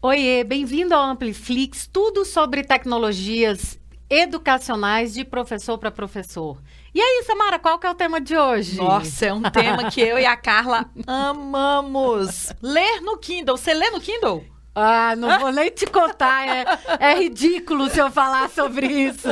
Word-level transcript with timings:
Oiê, 0.00 0.44
bem-vindo 0.44 0.94
ao 0.94 1.02
Ampliflix, 1.02 1.88
tudo 1.92 2.24
sobre 2.24 2.62
tecnologias 2.62 3.80
educacionais 4.08 5.12
de 5.12 5.24
professor 5.24 5.76
para 5.76 5.90
professor. 5.90 6.62
E 6.94 7.00
aí, 7.00 7.24
Samara, 7.26 7.58
qual 7.58 7.80
que 7.80 7.86
é 7.88 7.90
o 7.90 7.94
tema 7.96 8.20
de 8.20 8.36
hoje? 8.36 8.76
Nossa, 8.76 9.26
é 9.26 9.32
um 9.32 9.42
tema 9.42 9.90
que 9.90 10.00
eu 10.00 10.16
e 10.16 10.24
a 10.24 10.36
Carla 10.36 10.88
amamos. 11.04 12.52
Ler 12.62 13.00
no 13.00 13.18
Kindle. 13.18 13.56
Você 13.56 13.74
lê 13.74 13.90
no 13.90 14.00
Kindle? 14.00 14.44
Ah, 14.74 15.16
não 15.16 15.40
vou 15.40 15.50
nem 15.50 15.70
te 15.70 15.86
contar, 15.86 16.46
é, 16.46 16.64
é, 17.00 17.18
ridículo 17.18 17.90
se 17.90 17.98
eu 17.98 18.10
falar 18.12 18.48
sobre 18.48 18.86
isso. 18.86 19.28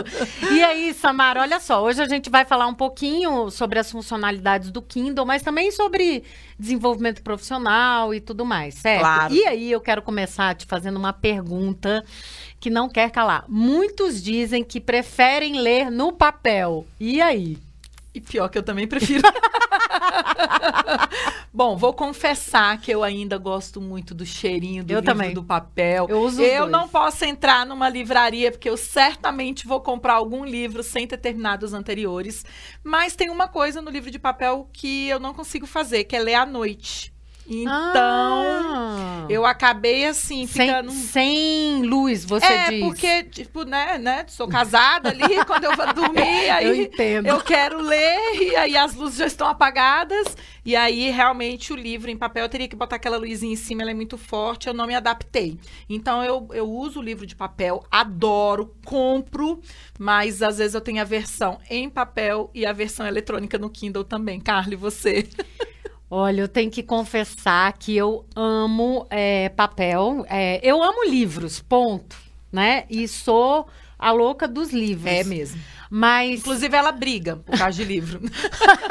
E 0.51 0.63
aí, 0.63 0.93
Samara, 0.93 1.41
olha 1.41 1.61
só, 1.61 1.83
hoje 1.85 2.03
a 2.03 2.09
gente 2.09 2.29
vai 2.29 2.45
falar 2.45 2.67
um 2.67 2.75
pouquinho 2.75 3.49
sobre 3.51 3.79
as 3.79 3.89
funcionalidades 3.91 4.73
do 4.73 4.83
Kindle, 4.83 5.25
mas 5.25 5.43
também 5.43 5.71
sobre 5.71 6.25
desenvolvimento 6.59 7.23
profissional 7.23 8.13
e 8.13 8.21
tudo 8.21 8.45
mais, 8.45 8.75
certo? 8.75 9.01
Claro. 9.01 9.35
E 9.35 9.47
aí 9.47 9.71
eu 9.71 9.81
quero 9.81 10.03
começar 10.03 10.55
te 10.55 10.67
fazendo 10.67 10.97
uma 10.97 11.13
pergunta 11.13 12.05
que 12.59 12.69
não 12.69 12.89
quer 12.89 13.11
calar. 13.11 13.45
Muitos 13.47 14.21
dizem 14.21 14.65
que 14.65 14.81
preferem 14.81 15.61
ler 15.61 15.91
no 15.91 16.13
papel. 16.13 16.87
E 16.99 17.21
aí? 17.21 17.57
E 18.13 18.21
pior 18.21 18.49
que 18.49 18.59
eu 18.59 18.63
também 18.63 18.89
prefiro. 18.89 19.23
Bom, 21.57 21.75
vou 21.75 21.95
confessar 21.95 22.79
que 22.79 22.91
eu 22.91 23.03
ainda 23.03 23.39
gosto 23.39 23.81
muito 23.81 24.15
do 24.15 24.27
cheirinho 24.27 24.85
do 24.85 24.93
eu 24.93 25.01
livro 25.01 25.15
também. 25.15 25.33
do 25.33 25.43
papel. 25.43 26.07
Eu 26.07 26.21
uso 26.21 26.43
Eu 26.43 26.67
não 26.69 26.87
posso 26.87 27.25
entrar 27.25 27.65
numa 27.65 27.89
livraria 27.89 28.53
porque 28.53 28.69
eu 28.69 28.77
certamente 28.77 29.67
vou 29.67 29.81
comprar 29.81 30.17
algum 30.17 30.45
livro 30.45 30.83
sem 30.83 31.07
ter 31.07 31.17
terminado 31.17 31.65
os 31.65 31.73
anteriores. 31.73 32.45
Mas 32.85 33.17
tem 33.17 33.31
uma 33.31 33.49
coisa 33.49 33.81
no 33.81 33.91
livro 33.91 34.11
de 34.11 34.19
papel 34.19 34.69
que 34.71 35.09
eu 35.09 35.19
não 35.19 35.33
consigo 35.33 35.65
fazer, 35.65 36.05
que 36.05 36.15
é 36.15 36.21
ler 36.21 36.35
à 36.35 36.45
noite. 36.45 37.16
Então, 37.49 37.73
Ah. 38.75 39.27
eu 39.29 39.47
acabei 39.47 40.05
assim, 40.07 40.47
sem, 40.47 40.67
ficando. 40.69 40.91
sem 40.91 41.83
luz, 41.83 42.25
você 42.25 42.45
é, 42.47 42.71
diz. 42.71 42.81
porque, 42.85 43.23
tipo, 43.25 43.65
né, 43.65 43.99
né? 43.99 44.25
Sou 44.29 44.49
casada 44.49 45.11
ali, 45.11 45.23
quando 45.47 45.65
eu 45.65 45.77
vou 45.77 45.93
dormir, 45.95 46.51
aí 46.51 46.67
Eu 46.67 46.75
entendo. 46.75 47.27
eu 47.27 47.41
quero 47.41 47.81
ler, 47.81 48.35
e 48.43 48.57
aí 48.57 48.77
as 48.77 48.95
luzes 48.95 49.19
já 49.19 49.27
estão 49.27 49.47
apagadas, 49.49 50.37
e 50.65 50.75
aí 50.75 51.11
realmente 51.11 51.73
o 51.73 51.77
livro 51.77 52.11
em 52.11 52.17
papel 52.17 52.45
eu 52.45 52.49
teria 52.49 52.67
que 52.69 52.75
botar 52.77 52.97
aquela 52.97 53.17
luzinha 53.17 53.53
em 53.53 53.57
cima, 53.57 53.83
ela 53.83 53.93
é 53.93 53.95
muito 53.95 54.19
forte, 54.19 54.67
eu 54.67 54.75
não 54.75 54.87
me 54.87 54.95
adaptei. 54.95 55.59
Então 55.89 56.25
eu, 56.25 56.49
eu 56.53 56.69
uso 56.69 56.99
o 57.01 57.03
livro 57.03 57.25
de 57.27 57.37
papel, 57.37 57.85
adoro, 57.91 58.75
compro, 58.85 59.61
mas 59.99 60.43
às 60.43 60.59
vezes 60.59 60.75
eu 60.75 60.81
tenho 60.81 61.01
a 61.01 61.05
versão 61.05 61.59
em 61.71 61.89
papel 61.89 62.51
e 62.55 62.67
a 62.67 62.73
versão 62.73 63.07
eletrônica 63.07 63.57
no 63.59 63.71
Kindle 63.71 64.05
também. 64.05 64.41
Carly, 64.41 64.75
você? 64.77 65.29
Olha, 66.11 66.41
eu 66.43 66.49
tenho 66.49 66.71
que 66.71 66.83
confessar 66.83 67.73
que 67.73 67.97
eu 67.97 68.25
amo 68.35 69.07
é, 69.11 69.49
papel. 69.51 70.25
é, 70.29 70.61
eu 70.63 70.83
amo 70.83 71.05
livros, 71.09 71.61
ponto. 71.61 72.17
Né? 72.53 72.85
E 72.89 73.09
sou 73.09 73.67
a 73.99 74.13
louca 74.13 74.47
dos 74.47 74.71
livros. 74.73 75.13
É 75.13 75.25
mesmo. 75.25 75.61
Mas 75.91 76.41
Inclusive 76.41 76.77
ela 76.77 76.91
briga 76.93 77.37
por 77.37 77.57
causa 77.59 77.77
de 77.77 77.85
livro. 77.85 78.21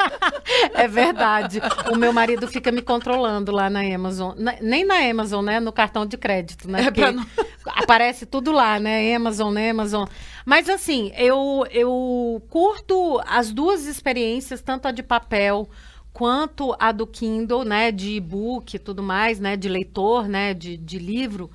é 0.74 0.86
verdade. 0.88 1.60
o 1.92 1.96
meu 1.96 2.12
marido 2.12 2.46
fica 2.48 2.70
me 2.72 2.82
controlando 2.82 3.52
lá 3.52 3.68
na 3.68 3.80
Amazon. 3.80 4.34
Na- 4.36 4.56
nem 4.60 4.84
na 4.84 4.96
Amazon, 4.98 5.44
né? 5.44 5.60
No 5.60 5.72
cartão 5.72 6.06
de 6.06 6.16
crédito, 6.16 6.70
né? 6.70 6.86
É 6.94 7.12
não- 7.12 7.26
aparece 7.66 8.24
tudo 8.26 8.52
lá, 8.52 8.78
né? 8.78 9.14
Amazon, 9.14 9.52
né? 9.52 9.70
Amazon. 9.70 10.06
Mas 10.44 10.68
assim, 10.68 11.12
eu, 11.16 11.66
eu 11.70 12.42
curto 12.48 13.20
as 13.26 13.52
duas 13.52 13.86
experiências, 13.86 14.60
tanto 14.62 14.86
a 14.86 14.92
de 14.92 15.02
papel 15.02 15.68
quanto 16.16 16.74
a 16.78 16.92
do 16.92 17.06
Kindle, 17.06 17.62
né? 17.62 17.92
De 17.92 18.12
e-book 18.12 18.74
e 18.74 18.78
tudo 18.78 19.02
mais, 19.02 19.38
né? 19.38 19.54
De 19.54 19.68
leitor, 19.68 20.26
né? 20.26 20.54
De, 20.54 20.74
de 20.74 20.98
livro. 20.98 21.50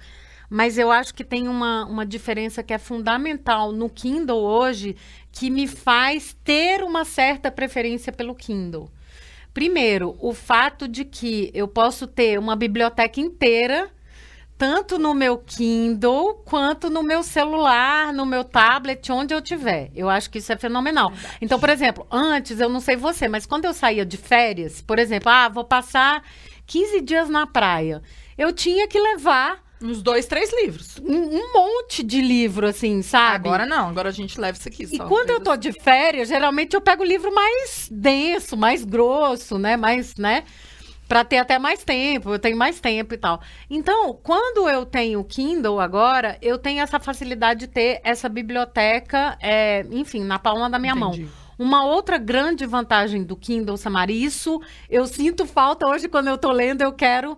Mas 0.47 0.77
eu 0.77 0.91
acho 0.91 1.15
que 1.15 1.23
tem 1.23 1.47
uma, 1.47 1.83
uma 1.87 2.05
diferença 2.05 2.61
que 2.61 2.71
é 2.71 2.77
fundamental 2.77 3.71
no 3.71 3.89
Kindle 3.89 4.37
hoje, 4.37 4.95
que 5.31 5.49
me 5.49 5.65
faz 5.65 6.37
ter 6.43 6.83
uma 6.83 7.03
certa 7.03 7.49
preferência 7.49 8.13
pelo 8.13 8.35
Kindle. 8.35 8.87
Primeiro, 9.51 10.15
o 10.19 10.31
fato 10.31 10.87
de 10.87 11.05
que 11.05 11.49
eu 11.55 11.67
posso 11.67 12.05
ter 12.05 12.37
uma 12.37 12.55
biblioteca 12.55 13.19
inteira, 13.19 13.89
tanto 14.61 14.99
no 14.99 15.15
meu 15.15 15.39
Kindle 15.39 16.35
quanto 16.45 16.87
no 16.87 17.01
meu 17.01 17.23
celular, 17.23 18.13
no 18.13 18.27
meu 18.27 18.43
tablet, 18.43 19.11
onde 19.11 19.33
eu 19.33 19.41
tiver. 19.41 19.89
Eu 19.95 20.07
acho 20.07 20.29
que 20.29 20.37
isso 20.37 20.53
é 20.53 20.55
fenomenal. 20.55 21.11
Então, 21.41 21.59
por 21.59 21.67
exemplo, 21.67 22.05
antes, 22.11 22.59
eu 22.59 22.69
não 22.69 22.79
sei 22.79 22.95
você, 22.95 23.27
mas 23.27 23.47
quando 23.47 23.65
eu 23.65 23.73
saía 23.73 24.05
de 24.05 24.17
férias, 24.17 24.79
por 24.79 24.99
exemplo, 24.99 25.29
ah, 25.31 25.49
vou 25.49 25.63
passar 25.63 26.23
15 26.67 27.01
dias 27.01 27.27
na 27.27 27.47
praia, 27.47 28.03
eu 28.37 28.53
tinha 28.53 28.87
que 28.87 28.99
levar 28.99 29.63
Uns 29.81 29.99
dois, 30.03 30.27
três 30.27 30.53
livros. 30.53 30.99
um, 31.03 31.39
um 31.39 31.53
monte 31.55 32.03
de 32.03 32.21
livro, 32.21 32.67
assim, 32.67 33.01
sabe? 33.01 33.47
Agora 33.49 33.65
não, 33.65 33.89
agora 33.89 34.09
a 34.09 34.13
gente 34.13 34.39
leva 34.39 34.55
isso 34.59 34.67
aqui 34.67 34.83
E 34.83 34.95
só. 34.95 35.07
quando 35.07 35.31
eu 35.31 35.39
tô 35.41 35.55
de 35.55 35.73
férias, 35.73 36.27
geralmente 36.27 36.75
eu 36.75 36.81
pego 36.81 37.01
o 37.01 37.05
livro 37.07 37.33
mais 37.33 37.89
denso, 37.91 38.55
mais 38.55 38.85
grosso, 38.85 39.57
né? 39.57 39.75
Mais, 39.75 40.13
né? 40.17 40.43
Pra 41.11 41.25
ter 41.25 41.39
até 41.39 41.59
mais 41.59 41.83
tempo, 41.83 42.29
eu 42.29 42.39
tenho 42.39 42.55
mais 42.55 42.79
tempo 42.79 43.13
e 43.13 43.17
tal. 43.17 43.41
Então, 43.69 44.17
quando 44.23 44.69
eu 44.69 44.85
tenho 44.85 45.19
o 45.19 45.25
Kindle 45.25 45.77
agora, 45.77 46.37
eu 46.41 46.57
tenho 46.57 46.79
essa 46.79 47.01
facilidade 47.01 47.59
de 47.59 47.67
ter 47.67 47.99
essa 48.01 48.29
biblioteca, 48.29 49.37
é, 49.41 49.85
enfim, 49.91 50.23
na 50.23 50.39
palma 50.39 50.69
da 50.69 50.79
minha 50.79 50.93
Entendi. 50.93 51.23
mão. 51.23 51.29
Uma 51.59 51.83
outra 51.83 52.17
grande 52.17 52.65
vantagem 52.65 53.25
do 53.25 53.35
Kindle, 53.35 53.75
Samara, 53.75 54.09
isso 54.09 54.61
eu 54.89 55.05
sinto 55.05 55.45
falta 55.45 55.85
hoje 55.85 56.07
quando 56.07 56.29
eu 56.29 56.37
tô 56.37 56.49
lendo, 56.49 56.81
eu 56.81 56.93
quero. 56.93 57.37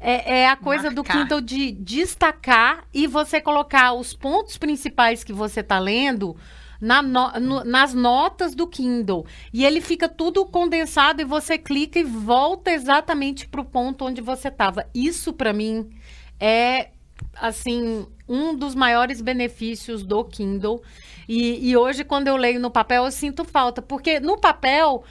É, 0.00 0.42
é 0.42 0.48
a 0.48 0.54
coisa 0.54 0.88
do 0.88 1.02
Marcar. 1.02 1.24
Kindle 1.24 1.40
de 1.40 1.72
destacar 1.72 2.84
e 2.94 3.08
você 3.08 3.40
colocar 3.40 3.94
os 3.94 4.14
pontos 4.14 4.56
principais 4.56 5.24
que 5.24 5.32
você 5.32 5.60
tá 5.60 5.80
lendo 5.80 6.36
na 6.80 7.02
no- 7.02 7.32
no- 7.40 7.64
nas 7.64 7.94
notas 7.94 8.54
do 8.54 8.66
Kindle. 8.66 9.26
E 9.52 9.64
ele 9.64 9.80
fica 9.80 10.08
tudo 10.08 10.44
condensado 10.46 11.20
e 11.20 11.24
você 11.24 11.58
clica 11.58 11.98
e 11.98 12.04
volta 12.04 12.70
exatamente 12.70 13.48
para 13.48 13.60
o 13.60 13.64
ponto 13.64 14.04
onde 14.04 14.20
você 14.20 14.48
estava. 14.48 14.86
Isso, 14.94 15.32
para 15.32 15.52
mim, 15.52 15.90
é 16.38 16.90
assim 17.36 18.06
um 18.28 18.54
dos 18.54 18.74
maiores 18.74 19.20
benefícios 19.20 20.04
do 20.04 20.24
Kindle. 20.24 20.82
E, 21.28 21.70
e 21.70 21.76
hoje, 21.76 22.04
quando 22.04 22.28
eu 22.28 22.36
leio 22.36 22.60
no 22.60 22.70
papel, 22.70 23.04
eu 23.04 23.10
sinto 23.10 23.44
falta, 23.44 23.82
porque 23.82 24.18
no 24.20 24.38
papel 24.38 25.04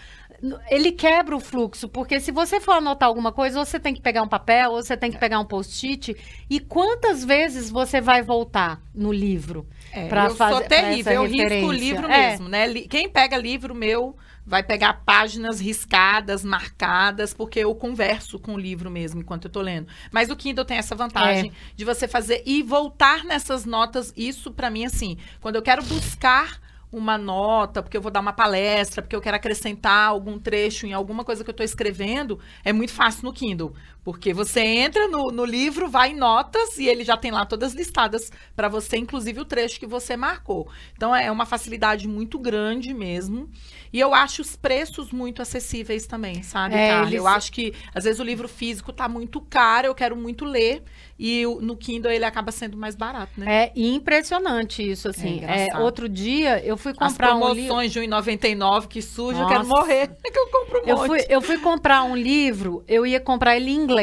ele 0.69 0.91
quebra 0.91 1.35
o 1.35 1.39
fluxo, 1.39 1.87
porque 1.89 2.19
se 2.19 2.31
você 2.31 2.59
for 2.59 2.73
anotar 2.73 3.07
alguma 3.09 3.31
coisa, 3.31 3.63
você 3.63 3.79
tem 3.79 3.93
que 3.93 4.01
pegar 4.01 4.21
um 4.21 4.27
papel, 4.27 4.71
ou 4.71 4.81
você 4.83 4.95
tem 4.95 5.11
que 5.11 5.17
pegar 5.17 5.39
um 5.39 5.45
post-it. 5.45 6.15
E 6.49 6.59
quantas 6.59 7.23
vezes 7.25 7.69
você 7.69 7.99
vai 7.99 8.21
voltar 8.21 8.81
no 8.93 9.11
livro? 9.11 9.67
É, 9.91 10.05
eu 10.05 10.35
fazer- 10.35 10.53
sou 10.55 10.61
terrível, 10.63 11.13
eu 11.13 11.23
essa 11.25 11.31
risco 11.33 11.45
o 11.45 11.49
referência. 11.49 11.79
livro 11.79 12.05
É. 12.11 12.29
mesmo, 12.31 12.49
né? 12.49 12.73
Quem 12.89 13.09
pega 13.09 13.37
livro 13.37 13.73
meu 13.73 14.15
vai 14.45 14.63
pegar 14.63 15.01
páginas 15.05 15.59
riscadas, 15.59 16.43
marcadas, 16.45 17.33
porque 17.33 17.59
eu 17.59 17.73
converso 17.75 18.39
com 18.39 18.53
o 18.53 18.57
livro 18.57 18.89
mesmo 18.89 19.19
enquanto 19.21 19.45
eu 19.45 19.51
tô 19.51 19.59
lendo. 19.61 19.87
Mas 20.11 20.29
o 20.29 20.35
Kindle 20.37 20.63
tem 20.63 20.77
essa 20.77 20.95
vantagem 20.95 21.49
É. 21.51 21.73
de 21.75 21.83
você 21.83 22.07
fazer 22.07 22.43
e 22.45 22.63
voltar 22.63 23.25
nessas 23.25 23.65
notas. 23.65 24.13
Isso 24.15 24.51
pra 24.51 24.69
mim 24.69 24.85
assim, 24.85 25.17
quando 25.41 25.55
eu 25.57 25.61
quero 25.61 25.83
buscar 25.83 26.61
uma 26.97 27.17
nota, 27.17 27.81
porque 27.81 27.95
eu 27.97 28.01
vou 28.01 28.11
dar 28.11 28.19
uma 28.19 28.33
palestra, 28.33 29.01
porque 29.01 29.15
eu 29.15 29.21
quero 29.21 29.37
acrescentar 29.37 30.09
algum 30.09 30.39
trecho 30.39 30.85
em 30.85 30.93
alguma 30.93 31.23
coisa 31.23 31.43
que 31.43 31.49
eu 31.49 31.53
estou 31.53 31.63
escrevendo, 31.63 32.39
é 32.63 32.73
muito 32.73 32.91
fácil 32.91 33.25
no 33.25 33.33
Kindle. 33.33 33.73
Porque 34.07 34.33
você 34.33 34.61
entra 34.61 35.05
no, 35.09 35.31
no 35.33 35.43
livro, 35.43 35.89
vai 35.89 36.11
em 36.11 36.15
notas 36.15 36.77
e 36.77 36.87
ele 36.87 37.03
já 37.03 37.17
tem 37.17 37.29
lá 37.29 37.45
todas 37.45 37.73
listadas 37.73 38.31
para 38.55 38.69
você, 38.69 38.95
inclusive 38.95 39.41
o 39.41 39.43
trecho 39.43 39.77
que 39.77 39.85
você 39.85 40.15
marcou. 40.15 40.69
Então 40.95 41.13
é 41.13 41.29
uma 41.29 41.45
facilidade 41.45 42.07
muito 42.07 42.39
grande 42.39 42.93
mesmo. 42.93 43.49
E 43.91 43.99
eu 43.99 44.13
acho 44.13 44.41
os 44.41 44.55
preços 44.55 45.11
muito 45.11 45.41
acessíveis 45.41 46.07
também, 46.07 46.41
sabe, 46.41 46.75
É, 46.75 46.87
Carla? 46.87 47.07
eles- 47.07 47.15
Eu 47.15 47.27
acho 47.27 47.51
que 47.51 47.73
às 47.93 48.05
vezes 48.05 48.21
o 48.21 48.23
livro 48.23 48.47
físico 48.47 48.93
tá 48.93 49.09
muito 49.09 49.41
caro, 49.41 49.87
eu 49.87 49.95
quero 49.95 50.15
muito 50.15 50.45
ler. 50.45 50.83
E 51.19 51.43
no 51.61 51.75
Kindle 51.75 52.11
ele 52.11 52.23
acaba 52.23 52.51
sendo 52.51 52.77
mais 52.77 52.95
barato, 52.95 53.31
né? 53.37 53.65
É 53.65 53.71
impressionante 53.75 54.89
isso, 54.89 55.09
assim. 55.09 55.41
É 55.43 55.67
É, 55.73 55.77
outro 55.79 56.07
dia 56.07 56.63
eu 56.63 56.77
fui 56.77 56.93
As 56.97 57.11
comprar 57.11 57.35
um 57.35 57.39
livro. 57.39 57.55
promoções 57.67 57.91
de 57.91 57.99
1,99 57.99 58.87
que 58.87 59.01
surge, 59.01 59.41
eu 59.41 59.47
quero 59.47 59.65
Nossa. 59.65 59.81
morrer. 59.81 60.11
É 60.25 60.31
que 60.31 60.39
eu 60.39 60.47
compro 60.47 60.79
um 60.83 60.87
Eu 60.87 60.95
monte. 60.97 61.07
fui, 61.07 61.25
eu 61.27 61.41
fui 61.41 61.57
comprar 61.57 62.03
um 62.03 62.15
livro, 62.15 62.83
eu 62.87 63.05
ia 63.05 63.19
comprar 63.19 63.55
ele 63.57 63.71
em 63.71 63.75
inglês. 63.75 63.96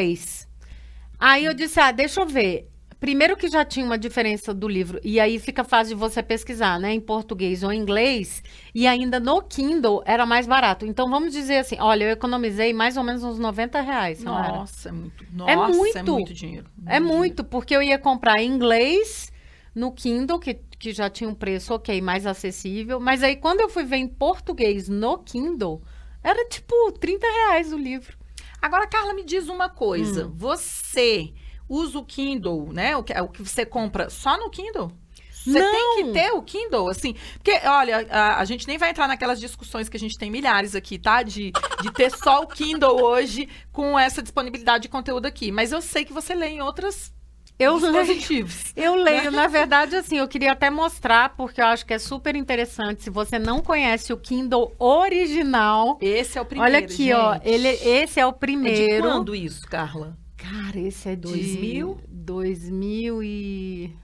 Aí 1.19 1.45
eu 1.45 1.53
disse, 1.53 1.79
ah, 1.79 1.91
deixa 1.91 2.21
eu 2.21 2.25
ver. 2.25 2.69
Primeiro 2.99 3.35
que 3.35 3.47
já 3.47 3.63
tinha 3.63 3.85
uma 3.85 3.97
diferença 3.97 4.53
do 4.53 4.67
livro, 4.67 4.99
e 5.03 5.19
aí 5.19 5.37
fica 5.37 5.63
fácil 5.63 5.95
de 5.95 5.99
você 5.99 6.23
pesquisar, 6.23 6.79
né? 6.79 6.93
Em 6.93 6.99
português 6.99 7.61
ou 7.61 7.71
em 7.71 7.79
inglês, 7.79 8.41
e 8.73 8.87
ainda 8.87 9.19
no 9.19 9.41
Kindle 9.41 10.01
era 10.05 10.25
mais 10.25 10.47
barato. 10.47 10.85
Então 10.85 11.09
vamos 11.09 11.33
dizer 11.33 11.57
assim, 11.57 11.75
olha, 11.79 12.05
eu 12.05 12.09
economizei 12.11 12.73
mais 12.73 12.97
ou 12.97 13.03
menos 13.03 13.23
uns 13.23 13.37
90 13.37 13.81
reais. 13.81 14.23
Nossa, 14.23 14.89
é 14.89 14.91
muito. 14.91 15.25
Nossa, 15.31 15.73
muito. 15.73 15.97
é 15.97 16.03
muito 16.03 16.33
dinheiro. 16.33 16.65
É 16.87 16.99
muito, 16.99 17.43
porque 17.43 17.75
eu 17.75 17.83
ia 17.83 17.99
comprar 17.99 18.41
em 18.41 18.49
inglês 18.49 19.31
no 19.75 19.91
Kindle, 19.91 20.39
que, 20.39 20.53
que 20.53 20.93
já 20.93 21.09
tinha 21.09 21.29
um 21.29 21.35
preço 21.35 21.73
ok, 21.73 22.01
mais 22.01 22.25
acessível. 22.25 22.99
Mas 22.99 23.21
aí, 23.21 23.35
quando 23.35 23.59
eu 23.59 23.69
fui 23.69 23.83
ver 23.83 23.97
em 23.97 24.07
português 24.07 24.87
no 24.87 25.17
Kindle, 25.19 25.81
era 26.23 26.47
tipo 26.47 26.91
30 26.93 27.27
reais 27.27 27.73
o 27.73 27.77
livro. 27.77 28.17
Agora, 28.65 28.87
Carla, 28.87 29.13
me 29.13 29.23
diz 29.23 29.47
uma 29.47 29.69
coisa. 29.69 30.25
Hum. 30.25 30.33
Você 30.37 31.31
usa 31.69 31.99
o 31.99 32.03
Kindle, 32.03 32.73
né? 32.73 32.97
O 32.97 33.03
que, 33.03 33.13
o 33.13 33.27
que 33.27 33.43
você 33.43 33.63
compra 33.63 34.09
só 34.09 34.35
no 34.39 34.49
Kindle? 34.49 34.91
Você 35.31 35.59
Não. 35.59 35.71
tem 35.71 35.95
que 35.97 36.11
ter 36.13 36.31
o 36.31 36.41
Kindle, 36.41 36.89
assim. 36.89 37.13
Porque, 37.35 37.51
olha, 37.67 38.07
a, 38.09 38.39
a 38.39 38.45
gente 38.45 38.67
nem 38.67 38.79
vai 38.79 38.89
entrar 38.89 39.07
naquelas 39.07 39.39
discussões 39.39 39.87
que 39.87 39.95
a 39.95 39.99
gente 39.99 40.17
tem 40.17 40.31
milhares 40.31 40.73
aqui, 40.73 40.97
tá? 40.97 41.21
De, 41.21 41.51
de 41.83 41.93
ter 41.93 42.09
só 42.09 42.41
o 42.41 42.47
Kindle 42.47 42.99
hoje 43.03 43.47
com 43.71 43.99
essa 43.99 44.23
disponibilidade 44.23 44.81
de 44.81 44.89
conteúdo 44.89 45.27
aqui. 45.27 45.51
Mas 45.51 45.71
eu 45.71 45.79
sei 45.79 46.03
que 46.03 46.11
você 46.11 46.33
lê 46.33 46.47
em 46.47 46.61
outros 46.63 47.13
Eu 47.57 47.77
leio, 47.77 48.45
eu 48.75 48.95
leio, 48.95 49.31
na 49.31 49.47
verdade, 49.47 49.95
assim, 49.95 50.17
eu 50.17 50.27
queria 50.27 50.51
até 50.51 50.69
mostrar, 50.69 51.29
porque 51.37 51.61
eu 51.61 51.65
acho 51.67 51.85
que 51.85 51.93
é 51.93 51.99
super 51.99 52.35
interessante. 52.35 53.01
Se 53.03 53.09
você 53.09 53.39
não 53.39 53.61
conhece 53.61 54.11
o 54.11 54.17
Kindle 54.17 54.75
original, 54.77 55.97
Esse 56.01 56.37
é 56.37 56.41
o 56.41 56.45
primeiro, 56.45 56.75
olha 56.75 56.83
aqui, 56.85 57.13
ó. 57.13 57.33
gente. 57.35 57.47
Ele, 57.47 57.69
esse 57.69 58.19
é 58.19 58.25
o 58.25 58.29
É 58.29 58.33
de 58.33 58.37
primeiro. 58.39 59.03
quando 59.07 59.33
isso, 59.33 59.65
Carla? 59.69 60.17
Cara, 60.35 60.77
esse 60.79 61.07
é 61.09 61.15
de 61.15 61.21
2000? 61.21 61.97
2000 62.09 63.23
e 63.23 63.95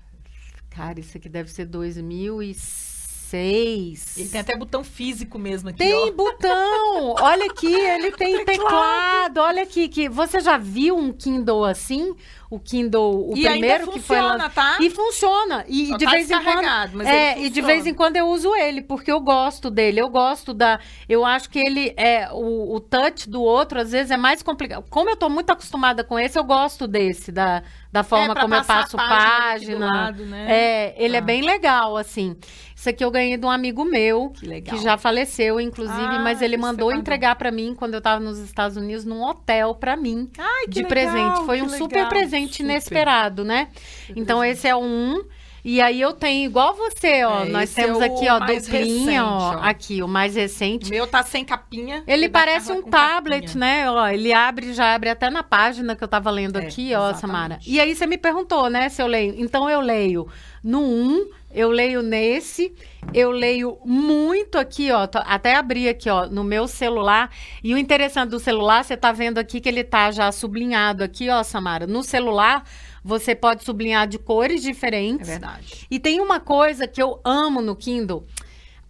Cara, 0.70 1.00
isso 1.02 1.18
aqui 1.18 1.28
deve 1.28 1.52
ser 1.52 1.66
2006. 1.66 4.18
Ele 4.18 4.30
tem 4.30 4.40
até 4.42 4.56
botão 4.58 4.84
físico 4.84 5.38
mesmo 5.38 5.70
aqui, 5.70 5.78
Tem 5.80 5.94
ó. 5.94 6.12
botão. 6.12 7.16
Olha 7.20 7.46
aqui, 7.48 7.68
ele 7.74 8.12
tem 8.16 8.46
Teclado. 8.46 8.64
teclado. 8.64 9.38
Olha 9.40 9.64
aqui 9.64 9.88
que 9.90 10.08
você 10.10 10.40
já 10.40 10.58
viu 10.58 10.96
um 10.98 11.12
Kindle 11.12 11.66
assim? 11.66 12.16
O 12.52 12.60
Kindle, 12.60 13.30
o 13.30 13.34
e 13.38 13.44
primeiro 13.44 13.84
ainda 13.86 13.92
que 13.94 14.00
foi 14.02 14.18
funciona, 14.18 14.44
lan- 14.44 14.50
tá? 14.50 14.78
E 14.82 14.90
funciona. 14.90 15.66
E 15.70 15.88
Só 15.88 15.98
de 15.98 16.04
tá 16.06 16.12
vez 16.12 16.30
em 16.30 16.44
quando 16.44 16.92
mas 16.94 17.08
é, 17.08 17.32
e 17.32 17.44
de 17.44 17.48
funciona. 17.48 17.68
vez 17.68 17.88
em 17.88 17.94
quando 17.94 18.18
eu 18.18 18.28
uso 18.28 18.54
ele, 18.56 18.82
porque 18.82 19.10
eu 19.10 19.22
gosto 19.22 19.72
dele. 19.72 20.02
Eu 20.02 20.10
gosto 20.10 20.54
da. 20.54 20.78
Eu 21.08 21.24
acho 21.26 21.50
que 21.50 21.58
ele 21.60 21.94
é. 21.96 22.28
O, 22.34 22.76
o 22.76 22.80
touch 22.82 23.30
do 23.30 23.42
outro, 23.42 23.80
às 23.80 23.92
vezes, 23.94 24.12
é 24.12 24.18
mais 24.18 24.44
complicado. 24.44 24.84
Como 24.90 25.10
eu 25.10 25.16
tô 25.16 25.30
muito 25.30 25.50
acostumada 25.50 26.04
com 26.04 26.20
esse, 26.20 26.38
eu 26.38 26.44
gosto 26.44 26.88
desse, 26.90 27.32
da, 27.32 27.64
da 27.90 28.04
forma 28.04 28.34
É, 28.34 28.42
como 28.42 28.54
eu 28.54 28.64
passo 28.66 28.98
página 28.98 29.40
página. 29.40 29.86
lado, 29.86 30.26
né? 30.26 30.46
É, 30.50 30.96
ele 31.04 31.16
é 31.16 31.22
Tá. 31.22 31.26
bem 31.26 31.42
legal, 31.44 31.96
assim. 31.96 32.36
Isso 32.76 32.90
aqui 32.90 33.06
eu 33.06 33.12
ganhei 33.12 33.38
de 33.38 33.46
um 33.46 33.50
amigo 33.52 33.86
meu, 33.86 34.32
Que 34.32 34.46
legal. 34.48 34.76
que 34.76 34.84
já 34.84 34.98
faleceu, 34.98 35.60
inclusive, 35.62 36.02
Ah, 36.02 36.20
mas 36.20 36.42
ele 36.42 36.58
mandou 36.58 36.92
entregar 36.92 37.36
pra 37.36 37.52
mim 37.52 37.76
quando 37.76 37.94
eu 37.94 38.02
tava 38.02 38.20
nos 38.20 38.40
Estados 38.40 38.76
Unidos, 38.76 39.06
num 39.06 39.22
hotel 39.24 39.76
pra 39.76 39.96
mim, 39.96 40.28
Ai, 40.38 40.64
que 40.64 40.72
de 40.72 40.84
legal, 40.84 40.90
presente. 40.90 41.46
Foi 41.46 41.62
um 41.62 41.70
super 41.70 41.96
legal, 41.98 42.10
presente 42.42 42.58
super. 42.58 42.64
inesperado, 42.64 43.44
né? 43.44 43.70
Então 44.16 44.44
esse 44.44 44.68
é 44.68 44.76
um. 44.76 45.24
E 45.64 45.80
aí 45.80 46.02
eu 46.02 46.14
tenho, 46.14 46.46
igual 46.46 46.74
você, 46.76 47.24
ó. 47.24 47.44
É, 47.44 47.50
nós 47.50 47.78
é 47.78 47.84
temos 47.84 48.00
o 48.00 48.04
aqui, 48.04 48.28
ó, 48.30 48.40
duplinha, 48.40 49.26
ó. 49.26 49.60
Aqui, 49.62 50.02
o 50.02 50.08
mais 50.08 50.36
O 50.36 50.40
recente. 50.40 50.90
meu 50.90 51.06
tá 51.06 51.22
sem 51.24 51.46
capinha. 51.46 52.04
Ele 52.08 52.28
parece 52.30 52.72
um 52.72 52.82
tablet, 52.82 53.46
capinha. 53.48 53.60
né? 53.60 53.92
Ó, 53.92 54.08
ele 54.08 54.34
abre, 54.34 54.74
já 54.74 54.94
abre 54.96 55.10
até 55.10 55.30
na 55.30 55.44
página 55.44 55.96
que 55.96 56.04
eu 56.04 56.08
tava 56.08 56.32
lendo 56.32 56.58
É, 56.60 56.66
aqui, 56.66 56.94
ó, 56.96 57.10
exatamente. 57.12 57.20
Samara. 57.22 57.60
E 57.66 57.80
aí 57.80 57.96
você 57.96 58.08
me 58.08 58.18
perguntou, 58.18 58.70
né, 58.70 58.90
se 58.90 59.02
eu 59.02 59.08
leio. 59.08 59.36
Então 59.38 59.70
eu 59.70 59.80
leio 59.82 60.28
no 60.64 60.82
1, 60.82 61.30
eu 61.54 61.70
leio 61.70 62.02
nesse, 62.02 62.74
eu 63.14 63.30
leio 63.32 63.78
muito 63.86 64.58
aqui, 64.58 64.92
ó. 64.92 65.08
Até 65.26 65.56
abri 65.56 65.88
aqui, 65.90 66.10
ó, 66.10 66.26
no 66.28 66.44
meu 66.44 66.68
celular. 66.68 67.30
E 67.64 67.74
o 67.74 67.78
interessante 67.78 68.30
do 68.30 68.40
celular, 68.40 68.84
você 68.84 68.96
tá 68.98 69.12
vendo 69.12 69.38
aqui 69.38 69.60
que 69.62 69.70
ele 69.70 69.84
tá 69.84 70.10
já 70.12 70.32
sublinhado 70.32 71.04
aqui, 71.04 71.30
ó, 71.30 71.44
Samara. 71.44 71.86
No 71.88 72.04
celular, 72.04 72.64
você 73.04 73.34
pode 73.36 73.64
sublinhar 73.64 74.08
de 74.08 74.18
cores 74.20 74.64
É 74.64 74.72
diferentes. 74.72 75.28
verdade. 75.28 75.88
E 75.90 76.00
tem 76.00 76.20
uma 76.20 76.40
coisa 76.40 76.88
que 76.88 77.02
eu 77.02 77.20
amo 77.24 77.62
no 77.62 77.76
Kindle. 77.76 78.26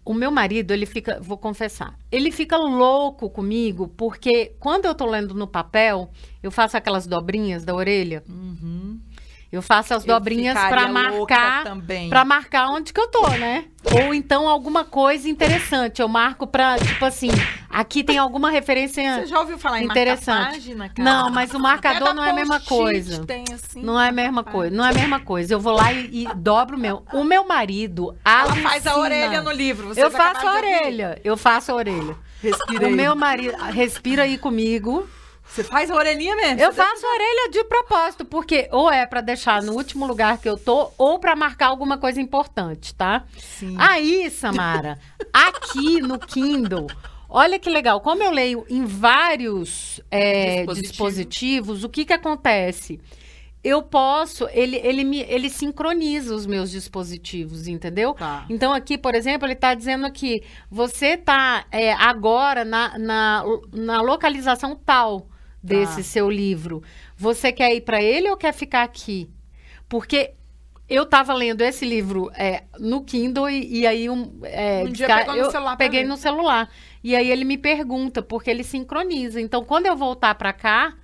O 0.04 0.12
meu 0.12 0.32
marido, 0.32 0.72
ele 0.72 0.84
fica, 0.84 1.20
vou 1.22 1.38
confessar, 1.38 1.96
ele 2.10 2.32
fica 2.32 2.56
louco 2.56 3.30
comigo, 3.30 3.86
porque 3.96 4.52
quando 4.58 4.84
eu 4.86 4.96
tô 4.96 5.06
lendo 5.06 5.32
no 5.32 5.46
papel, 5.46 6.10
eu 6.42 6.50
faço 6.50 6.76
aquelas 6.76 7.06
dobrinhas 7.06 7.64
da 7.64 7.72
orelha. 7.72 8.24
Uhum. 8.28 8.98
Eu 9.52 9.60
faço 9.60 9.92
as 9.92 10.02
dobrinhas 10.02 10.54
para 10.54 10.88
marcar, 10.88 11.64
para 12.08 12.24
marcar 12.24 12.70
onde 12.70 12.90
que 12.90 12.98
eu 12.98 13.06
tô, 13.08 13.28
né? 13.28 13.66
Ou 14.02 14.14
então 14.14 14.48
alguma 14.48 14.82
coisa 14.82 15.28
interessante, 15.28 16.00
eu 16.00 16.08
marco 16.08 16.46
pra, 16.46 16.78
tipo 16.78 17.04
assim, 17.04 17.28
aqui 17.72 18.04
tem 18.04 18.18
alguma 18.18 18.50
referência 18.50 19.20
Você 19.20 19.26
já 19.26 19.40
ouviu 19.40 19.58
falar 19.58 19.80
em 19.80 19.84
Interessante. 19.84 20.52
página, 20.52 20.88
cara? 20.88 21.02
Não, 21.02 21.30
mas 21.30 21.52
o 21.52 21.58
marcador 21.58 22.14
não 22.14 22.24
é 22.24 22.30
a 22.30 22.34
mesma 22.34 22.60
coisa. 22.60 23.24
Tem, 23.24 23.44
assim. 23.52 23.82
Não 23.82 24.00
é 24.00 24.08
a 24.08 24.12
mesma 24.12 24.44
coisa, 24.44 24.74
não 24.74 24.84
é 24.84 24.90
a 24.90 24.94
mesma 24.94 25.20
coisa. 25.20 25.54
Eu 25.54 25.60
vou 25.60 25.72
lá 25.74 25.92
e, 25.92 26.24
e 26.24 26.34
dobro 26.34 26.76
o 26.76 26.80
meu. 26.80 27.02
O 27.12 27.24
meu 27.24 27.46
marido 27.46 28.16
Ela 28.24 28.54
faz 28.56 28.86
a 28.86 28.96
orelha 28.96 29.40
no 29.40 29.50
livro. 29.50 29.88
vocês 29.88 30.04
Eu 30.04 30.10
faço 30.10 30.46
a 30.46 30.54
orelha. 30.54 31.20
Eu 31.24 31.36
faço 31.36 31.72
a 31.72 31.74
orelha. 31.74 32.16
Respirei. 32.42 32.88
O 32.88 32.90
meu 32.90 33.14
marido 33.14 33.56
respira 33.56 34.24
aí 34.24 34.36
comigo. 34.36 35.08
Você 35.52 35.62
faz 35.62 35.90
a 35.90 35.94
orelhinha 35.94 36.34
mesmo? 36.34 36.60
Eu 36.60 36.72
faço 36.72 37.06
a 37.06 37.12
orelha 37.12 37.50
de 37.50 37.62
propósito, 37.64 38.24
porque 38.24 38.68
ou 38.72 38.90
é 38.90 39.04
pra 39.04 39.20
deixar 39.20 39.62
no 39.62 39.72
último 39.74 40.06
lugar 40.06 40.38
que 40.38 40.48
eu 40.48 40.56
tô, 40.56 40.90
ou 40.96 41.18
pra 41.18 41.36
marcar 41.36 41.66
alguma 41.66 41.98
coisa 41.98 42.18
importante, 42.20 42.94
tá? 42.94 43.24
Sim. 43.38 43.76
Aí, 43.78 44.30
Samara, 44.30 44.98
aqui 45.30 46.00
no 46.00 46.18
Kindle, 46.18 46.86
olha 47.32 47.58
que 47.58 47.70
legal. 47.70 48.00
Como 48.00 48.22
eu 48.22 48.30
leio 48.30 48.64
em 48.68 48.84
vários 48.84 50.00
é, 50.10 50.56
Dispositivos. 50.56 50.90
dispositivos, 50.90 51.84
o 51.84 51.88
que 51.88 52.04
que 52.04 52.12
acontece? 52.12 53.00
Eu 53.64 53.80
posso, 53.80 54.48
ele, 54.52 54.76
ele, 54.82 55.04
me, 55.04 55.20
ele 55.20 55.48
sincroniza 55.48 56.34
os 56.34 56.46
meus 56.46 56.70
dispositivos, 56.70 57.68
entendeu? 57.68 58.12
Tá. 58.14 58.44
Então, 58.50 58.72
aqui, 58.72 58.98
por 58.98 59.14
exemplo, 59.14 59.46
ele 59.46 59.52
está 59.52 59.72
dizendo 59.72 60.04
aqui: 60.04 60.42
você 60.68 61.10
está 61.14 61.64
agora 61.98 62.64
na, 62.64 62.98
na, 62.98 63.44
na 63.72 64.02
localização 64.02 64.74
tal 64.74 65.28
desse 65.62 65.96
Tá. 65.98 66.02
seu 66.02 66.28
livro. 66.28 66.82
Você 67.16 67.52
quer 67.52 67.72
ir 67.72 67.82
para 67.82 68.02
ele 68.02 68.28
ou 68.28 68.36
quer 68.36 68.52
ficar 68.52 68.82
aqui? 68.82 69.30
Porque 69.88 70.32
eu 70.94 71.04
estava 71.04 71.32
lendo 71.32 71.62
esse 71.62 71.84
livro 71.84 72.30
é, 72.34 72.64
no 72.78 73.02
Kindle 73.02 73.48
e, 73.48 73.80
e 73.80 73.86
aí 73.86 74.08
um, 74.10 74.40
é, 74.44 74.82
Um 74.84 74.90
dia 74.92 75.06
desca- 75.06 75.20
pegou 75.20 75.34
no 75.34 75.40
eu 75.40 75.50
celular 75.50 75.76
peguei 75.76 76.04
no 76.04 76.16
celular. 76.16 76.68
E 77.02 77.16
aí 77.16 77.30
ele 77.30 77.44
me 77.44 77.56
pergunta, 77.58 78.22
porque 78.22 78.50
ele 78.50 78.62
sincroniza. 78.62 79.40
Então, 79.40 79.64
quando 79.64 79.86
eu 79.86 79.96
voltar 79.96 80.34
para 80.36 80.52
cá, 80.52 80.94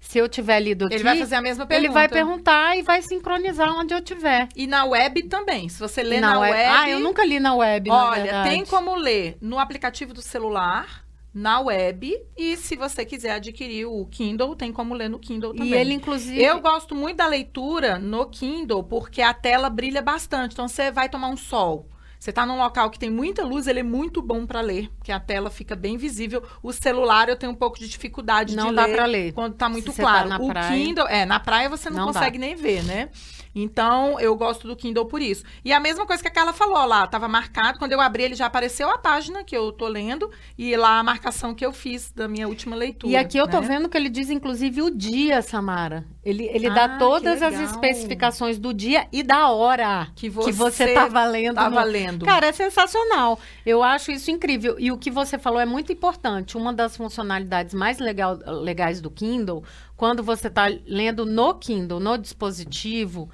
se 0.00 0.18
eu 0.18 0.28
tiver 0.28 0.60
lido 0.60 0.86
aqui, 0.86 0.94
Ele 0.94 1.04
vai 1.04 1.18
fazer 1.18 1.34
a 1.36 1.40
mesma 1.42 1.66
pergunta. 1.66 1.86
ele 1.86 1.92
vai 1.94 2.08
perguntar 2.08 2.76
e 2.76 2.82
vai 2.82 3.02
sincronizar 3.02 3.72
onde 3.76 3.92
eu 3.94 4.00
tiver. 4.00 4.48
E 4.54 4.66
na 4.66 4.84
web 4.84 5.22
também. 5.24 5.68
Se 5.68 5.78
você 5.80 6.02
lê 6.02 6.20
Na 6.20 6.32
na, 6.34 6.38
web- 6.40 6.54
web. 6.56 6.68
Ah, 6.70 6.88
eu 6.90 7.00
nunca 7.00 7.24
li 7.24 7.38
na 7.40 7.54
web, 7.54 7.88
na 7.88 8.10
Olha, 8.10 8.22
verdade. 8.22 8.50
tem 8.50 8.64
como 8.64 8.94
ler 8.94 9.36
no 9.40 9.58
aplicativo 9.58 10.12
do 10.14 10.22
celular, 10.22 11.04
na 11.36 11.60
web. 11.60 12.16
E 12.34 12.56
se 12.56 12.76
você 12.76 13.04
quiser 13.04 13.32
adquirir 13.32 13.84
o 13.84 14.06
Kindle, 14.06 14.56
tem 14.56 14.72
como 14.72 14.94
ler 14.94 15.10
no 15.10 15.18
Kindle 15.18 15.52
também. 15.52 15.68
E 15.68 15.74
ele, 15.74 15.92
inclusive. 15.92 16.42
Eu 16.42 16.60
gosto 16.60 16.94
muito 16.94 17.18
da 17.18 17.26
leitura 17.26 17.98
no 17.98 18.24
Kindle 18.30 18.82
porque 18.82 19.20
a 19.20 19.34
tela 19.34 19.68
brilha 19.68 20.00
bastante. 20.00 20.52
Então 20.54 20.66
você 20.66 20.90
vai 20.90 21.10
tomar 21.10 21.28
um 21.28 21.36
sol. 21.36 21.90
Você 22.18 22.30
está 22.30 22.46
num 22.46 22.56
local 22.56 22.88
que 22.88 22.98
tem 22.98 23.10
muita 23.10 23.44
luz, 23.44 23.66
ele 23.66 23.80
é 23.80 23.82
muito 23.82 24.22
bom 24.22 24.46
para 24.46 24.62
ler, 24.62 24.90
porque 24.96 25.12
a 25.12 25.20
tela 25.20 25.50
fica 25.50 25.76
bem 25.76 25.98
visível. 25.98 26.42
O 26.62 26.72
celular 26.72 27.28
eu 27.28 27.36
tenho 27.36 27.52
um 27.52 27.54
pouco 27.54 27.78
de 27.78 27.86
dificuldade 27.86 28.56
Não 28.56 28.70
de 28.70 28.76
dá 28.76 28.86
ler 28.86 28.94
pra 28.94 29.04
ler. 29.04 29.32
quando 29.34 29.54
tá 29.54 29.68
muito 29.68 29.92
você 29.92 30.02
tá 30.02 30.08
claro. 30.08 30.28
na 30.30 30.38
o 30.38 30.48
praia. 30.48 30.70
Kindle, 30.74 31.06
é, 31.06 31.26
na 31.26 31.38
praia 31.38 31.68
você 31.68 31.90
não, 31.90 31.98
Não 31.98 32.06
dá. 32.06 32.12
consegue 32.14 32.38
nem 32.38 32.56
ver, 32.56 32.82
né? 32.84 33.10
Então, 33.58 34.20
eu 34.20 34.36
gosto 34.36 34.68
do 34.68 34.76
Kindle 34.76 35.06
por 35.06 35.22
isso. 35.22 35.42
E 35.64 35.72
a 35.72 35.80
mesma 35.80 36.04
coisa 36.04 36.22
que 36.22 36.28
a 36.28 36.30
Carla 36.30 36.52
falou 36.52 36.84
lá, 36.84 37.06
tava 37.06 37.26
marcado, 37.26 37.78
quando 37.78 37.92
eu 37.92 38.00
abri 38.00 38.24
ele 38.24 38.34
já 38.34 38.44
apareceu 38.44 38.90
a 38.90 38.98
página 38.98 39.42
que 39.42 39.56
eu 39.56 39.72
tô 39.72 39.88
lendo 39.88 40.30
e 40.58 40.76
lá 40.76 40.98
a 40.98 41.02
marcação 41.02 41.54
que 41.54 41.64
eu 41.64 41.72
fiz 41.72 42.12
da 42.14 42.28
minha 42.28 42.46
última 42.46 42.76
leitura. 42.76 43.10
E 43.10 43.16
aqui 43.16 43.38
eu 43.38 43.48
tô 43.48 43.60
né? 43.60 43.66
vendo 43.66 43.88
que 43.88 43.96
ele 43.96 44.10
diz, 44.10 44.28
inclusive, 44.28 44.82
o 44.82 44.90
dia, 44.90 45.40
Samara. 45.40 46.04
Ele, 46.22 46.44
ele 46.52 46.66
Ah, 46.66 46.74
dá 46.74 46.98
todas 46.98 47.40
as 47.40 47.54
especificações 47.58 48.58
do 48.58 48.74
dia 48.74 49.06
e 49.12 49.22
da 49.22 49.48
hora 49.48 50.08
Que 50.14 50.26
que 50.26 50.30
você 50.30 50.52
você 50.52 50.92
tá 50.92 51.06
valendo. 51.06 51.54
Tava 51.54 51.84
no... 51.84 51.90
lendo. 51.90 52.24
Cara, 52.26 52.46
é 52.46 52.52
sensacional. 52.52 53.38
Eu 53.64 53.82
acho 53.82 54.10
isso 54.10 54.30
incrível. 54.30 54.76
E 54.78 54.90
o 54.92 54.98
que 54.98 55.10
você 55.10 55.38
falou 55.38 55.60
é 55.60 55.66
muito 55.66 55.92
importante. 55.92 56.56
Uma 56.56 56.72
das 56.72 56.96
funcionalidades 56.96 57.72
mais 57.74 57.98
legal, 57.98 58.38
legais 58.62 59.00
do 59.00 59.10
Kindle, 59.10 59.62
quando 59.96 60.22
você 60.22 60.48
está 60.48 60.66
lendo 60.86 61.24
no 61.24 61.54
Kindle, 61.54 61.98
no 61.98 62.16
dispositivo, 62.18 63.30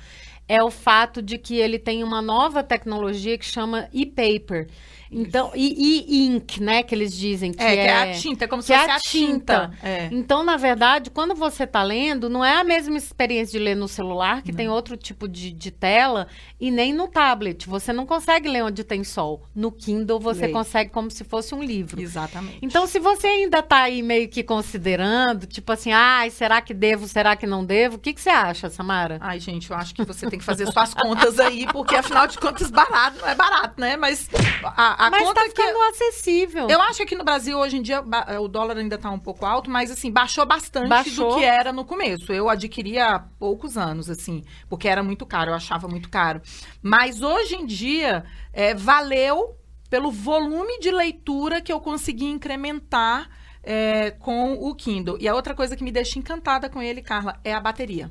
é 0.48 0.62
o 0.62 0.70
fato 0.70 1.22
de 1.22 1.38
que 1.38 1.56
ele 1.56 1.78
tem 1.78 2.04
uma 2.04 2.20
nova 2.20 2.62
tecnologia 2.62 3.38
que 3.38 3.44
chama 3.44 3.88
e-paper. 3.92 4.68
Então, 5.12 5.52
e, 5.54 6.06
e 6.08 6.26
ink, 6.26 6.62
né, 6.62 6.82
que 6.82 6.94
eles 6.94 7.14
dizem 7.14 7.52
que 7.52 7.62
é, 7.62 7.72
é, 7.72 7.74
que 7.74 7.80
é 7.80 8.12
a 8.12 8.14
tinta, 8.14 8.44
é 8.44 8.48
como 8.48 8.62
se 8.62 8.72
é 8.72 8.78
fosse 8.78 8.90
a 8.90 8.96
a 8.96 9.00
tinta. 9.00 9.70
É. 9.82 10.08
então, 10.10 10.42
na 10.42 10.56
verdade, 10.56 11.10
quando 11.10 11.34
você 11.34 11.64
está 11.64 11.82
lendo, 11.82 12.30
não 12.30 12.44
é 12.44 12.58
a 12.58 12.64
mesma 12.64 12.96
experiência 12.96 13.58
de 13.58 13.64
ler 13.64 13.76
no 13.76 13.88
celular, 13.88 14.42
que 14.42 14.52
tem 14.52 14.68
outro 14.68 14.96
tipo 14.96 15.28
de, 15.28 15.52
de 15.52 15.70
tela, 15.70 16.26
e 16.58 16.70
nem 16.70 16.92
no 16.92 17.08
tablet. 17.08 17.68
Você 17.68 17.92
não 17.92 18.06
consegue 18.06 18.48
ler 18.48 18.62
onde 18.62 18.84
tem 18.84 19.04
sol. 19.04 19.42
No 19.54 19.70
Kindle, 19.70 20.18
você 20.18 20.42
Lei. 20.42 20.52
consegue 20.52 20.90
como 20.90 21.10
se 21.10 21.24
fosse 21.24 21.54
um 21.54 21.62
livro. 21.62 22.00
Exatamente. 22.00 22.58
Então, 22.62 22.86
se 22.86 22.98
você 22.98 23.26
ainda 23.26 23.58
está 23.58 23.82
aí 23.82 24.02
meio 24.02 24.28
que 24.28 24.42
considerando, 24.42 25.46
tipo 25.46 25.70
assim, 25.72 25.92
ai, 25.92 26.30
será 26.30 26.60
que 26.60 26.72
devo, 26.72 27.06
será 27.06 27.36
que 27.36 27.46
não 27.46 27.64
devo? 27.64 27.96
O 27.96 27.98
que, 27.98 28.12
que 28.12 28.20
você 28.20 28.30
acha, 28.30 28.70
Samara? 28.70 29.18
Ai, 29.20 29.38
gente, 29.40 29.70
eu 29.70 29.76
acho 29.76 29.94
que 29.94 30.04
você 30.04 30.28
tem 30.28 30.38
que 30.38 30.44
fazer 30.44 30.66
suas 30.70 30.94
contas 30.94 31.38
aí, 31.38 31.66
porque 31.72 31.96
afinal 31.96 32.26
de 32.26 32.38
contas, 32.38 32.70
barato 32.70 33.18
não 33.20 33.28
é 33.28 33.34
barato, 33.34 33.80
né? 33.80 33.96
Mas 33.96 34.28
a, 34.64 35.01
a 35.06 35.10
mas 35.10 35.22
conta 35.22 35.40
tá 35.40 35.46
ficando 35.48 35.78
que 35.78 35.84
acessível. 36.04 36.68
eu 36.68 36.80
acho 36.82 36.96
que 36.98 37.02
aqui 37.02 37.14
no 37.14 37.24
Brasil 37.24 37.58
hoje 37.58 37.76
em 37.76 37.82
dia 37.82 38.02
ba- 38.02 38.26
o 38.40 38.48
dólar 38.48 38.76
ainda 38.76 38.96
tá 38.98 39.10
um 39.10 39.18
pouco 39.18 39.44
alto, 39.46 39.70
mas 39.70 39.90
assim, 39.90 40.10
baixou 40.10 40.44
bastante 40.46 40.88
Baixou. 40.88 41.30
do 41.30 41.36
que 41.38 41.44
era 41.44 41.72
no 41.72 41.84
começo. 41.84 42.32
Eu 42.32 42.48
adquiri 42.48 42.98
há 42.98 43.18
poucos 43.38 43.76
anos, 43.76 44.08
assim, 44.10 44.42
porque 44.68 44.88
era 44.88 45.02
muito 45.02 45.24
caro, 45.26 45.50
eu 45.50 45.54
achava 45.54 45.86
muito 45.88 46.08
caro. 46.08 46.40
Mas 46.82 47.22
hoje 47.22 47.54
em 47.56 47.66
dia, 47.66 48.24
é, 48.52 48.74
valeu 48.74 49.56
pelo 49.90 50.10
volume 50.10 50.78
de 50.80 50.90
leitura 50.90 51.60
que 51.60 51.72
eu 51.72 51.78
consegui 51.80 52.24
incrementar 52.26 53.28
é, 53.62 54.10
com 54.10 54.54
o 54.54 54.74
Kindle. 54.74 55.18
E 55.20 55.28
a 55.28 55.34
outra 55.34 55.54
coisa 55.54 55.76
que 55.76 55.84
me 55.84 55.92
deixa 55.92 56.18
encantada 56.18 56.68
com 56.68 56.82
ele, 56.82 57.02
Carla, 57.02 57.38
é 57.44 57.52
a 57.54 57.60
bateria. 57.60 58.10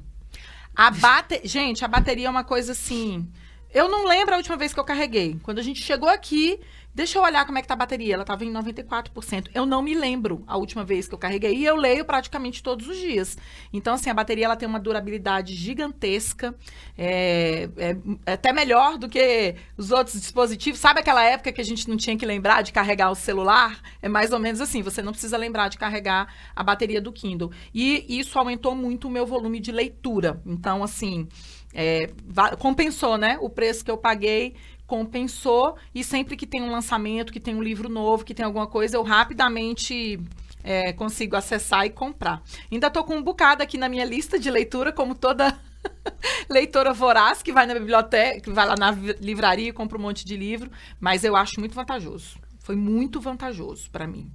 A 0.76 0.90
bate... 0.90 1.42
Gente, 1.44 1.84
a 1.84 1.88
bateria 1.88 2.28
é 2.28 2.30
uma 2.30 2.44
coisa 2.44 2.72
assim. 2.72 3.28
Eu 3.74 3.90
não 3.90 4.06
lembro 4.06 4.34
a 4.34 4.38
última 4.38 4.56
vez 4.58 4.74
que 4.74 4.80
eu 4.80 4.84
carreguei. 4.84 5.40
Quando 5.44 5.60
a 5.60 5.62
gente 5.64 5.82
chegou 5.82 6.08
aqui, 6.10 6.60
deixa 6.94 7.18
eu 7.18 7.24
olhar 7.24 7.46
como 7.46 7.58
é 7.58 7.62
que 7.62 7.68
tá 7.68 7.74
a 7.74 7.78
bateria. 7.78 8.14
Ela 8.14 8.24
tava 8.26 8.44
em 8.46 8.52
94%. 8.52 9.50
Eu 9.54 9.66
não 9.66 9.82
me 9.82 9.94
lembro 9.94 10.44
a 10.48 10.58
última 10.58 10.84
vez 10.84 11.08
que 11.08 11.14
eu 11.14 11.18
carreguei. 11.20 11.54
E 11.56 11.66
eu 11.66 11.76
leio 11.76 12.06
praticamente 12.06 12.62
todos 12.62 12.88
os 12.88 12.98
dias. 12.98 13.38
Então, 13.72 13.94
assim, 13.94 14.10
a 14.10 14.14
bateria 14.14 14.46
ela 14.46 14.56
tem 14.56 14.68
uma 14.68 14.80
durabilidade 14.80 15.54
gigantesca. 15.56 16.54
É, 16.98 17.70
é- 17.78 17.98
é 18.26 18.34
até 18.34 18.52
melhor 18.54 18.98
do 18.98 19.08
que 19.10 19.56
os 19.78 19.92
outros 19.92 20.20
dispositivos. 20.20 20.80
Sabe 20.80 21.00
aquela 21.00 21.24
época 21.24 21.52
que 21.52 21.62
a 21.62 21.66
gente 21.66 21.90
não 21.90 21.98
tinha 21.98 22.18
que 22.18 22.26
lembrar 22.26 22.62
de 22.62 22.72
carregar 22.72 23.10
o 23.12 23.16
celular? 23.16 23.80
É 24.02 24.10
mais 24.10 24.32
ou 24.32 24.40
menos 24.40 24.62
assim. 24.62 24.82
Você 24.82 25.02
não 25.02 25.12
precisa 25.12 25.38
lembrar 25.38 25.70
de 25.70 25.78
carregar 25.78 26.34
a 26.56 26.64
bateria 26.64 27.02
do 27.02 27.12
Kindle. 27.12 27.52
E 27.74 28.06
isso 28.20 28.38
aumentou 28.38 28.76
muito 28.76 29.08
o 29.08 29.12
meu 29.12 29.26
volume 29.26 29.60
de 29.60 29.72
leitura. 29.72 30.42
Então, 30.46 30.84
assim, 30.84 31.28
é, 31.74 32.10
compensou, 32.60 33.18
né? 33.18 33.38
O 33.42 33.50
preço 33.50 33.84
que 33.84 33.92
eu 33.92 33.98
paguei 33.98 34.56
compensou. 34.92 35.78
E 35.96 36.04
sempre 36.04 36.36
que 36.36 36.46
tem 36.46 36.62
um 36.62 36.70
lançamento, 36.70 37.32
que 37.32 37.40
tem 37.40 37.56
um 37.56 37.64
livro 37.64 37.88
novo, 37.88 38.26
que 38.26 38.34
tem 38.34 38.46
alguma 38.46 38.68
coisa, 38.68 38.98
eu 38.98 39.04
rapidamente 39.04 40.20
é, 40.62 40.92
consigo 40.92 41.38
acessar 41.38 41.86
e 41.86 41.90
comprar. 41.90 42.44
Ainda 42.70 42.90
tô 42.90 43.02
com 43.06 43.16
um 43.16 43.24
bocado 43.24 43.64
aqui 43.64 43.78
na 43.78 43.88
minha 43.88 44.04
lista 44.04 44.38
de 44.38 44.52
leitura, 44.52 44.92
como 44.92 45.16
toda 45.16 45.58
leitora 46.52 46.92
voraz 46.92 47.42
que 47.42 47.54
vai 47.54 47.66
na 47.66 47.74
biblioteca, 47.74 48.42
que 48.42 48.50
vai 48.50 48.68
lá 48.68 48.76
na 48.76 48.92
livraria 49.22 49.70
e 49.70 49.74
compra 49.74 49.98
um 49.98 50.02
monte 50.02 50.26
de 50.26 50.36
livro, 50.36 50.70
mas 51.00 51.24
eu 51.24 51.38
acho 51.38 51.58
muito 51.58 51.74
vantajoso. 51.74 52.38
Foi 52.60 52.76
muito 52.76 53.22
vantajoso 53.22 53.90
para 53.90 54.06
mim. 54.06 54.30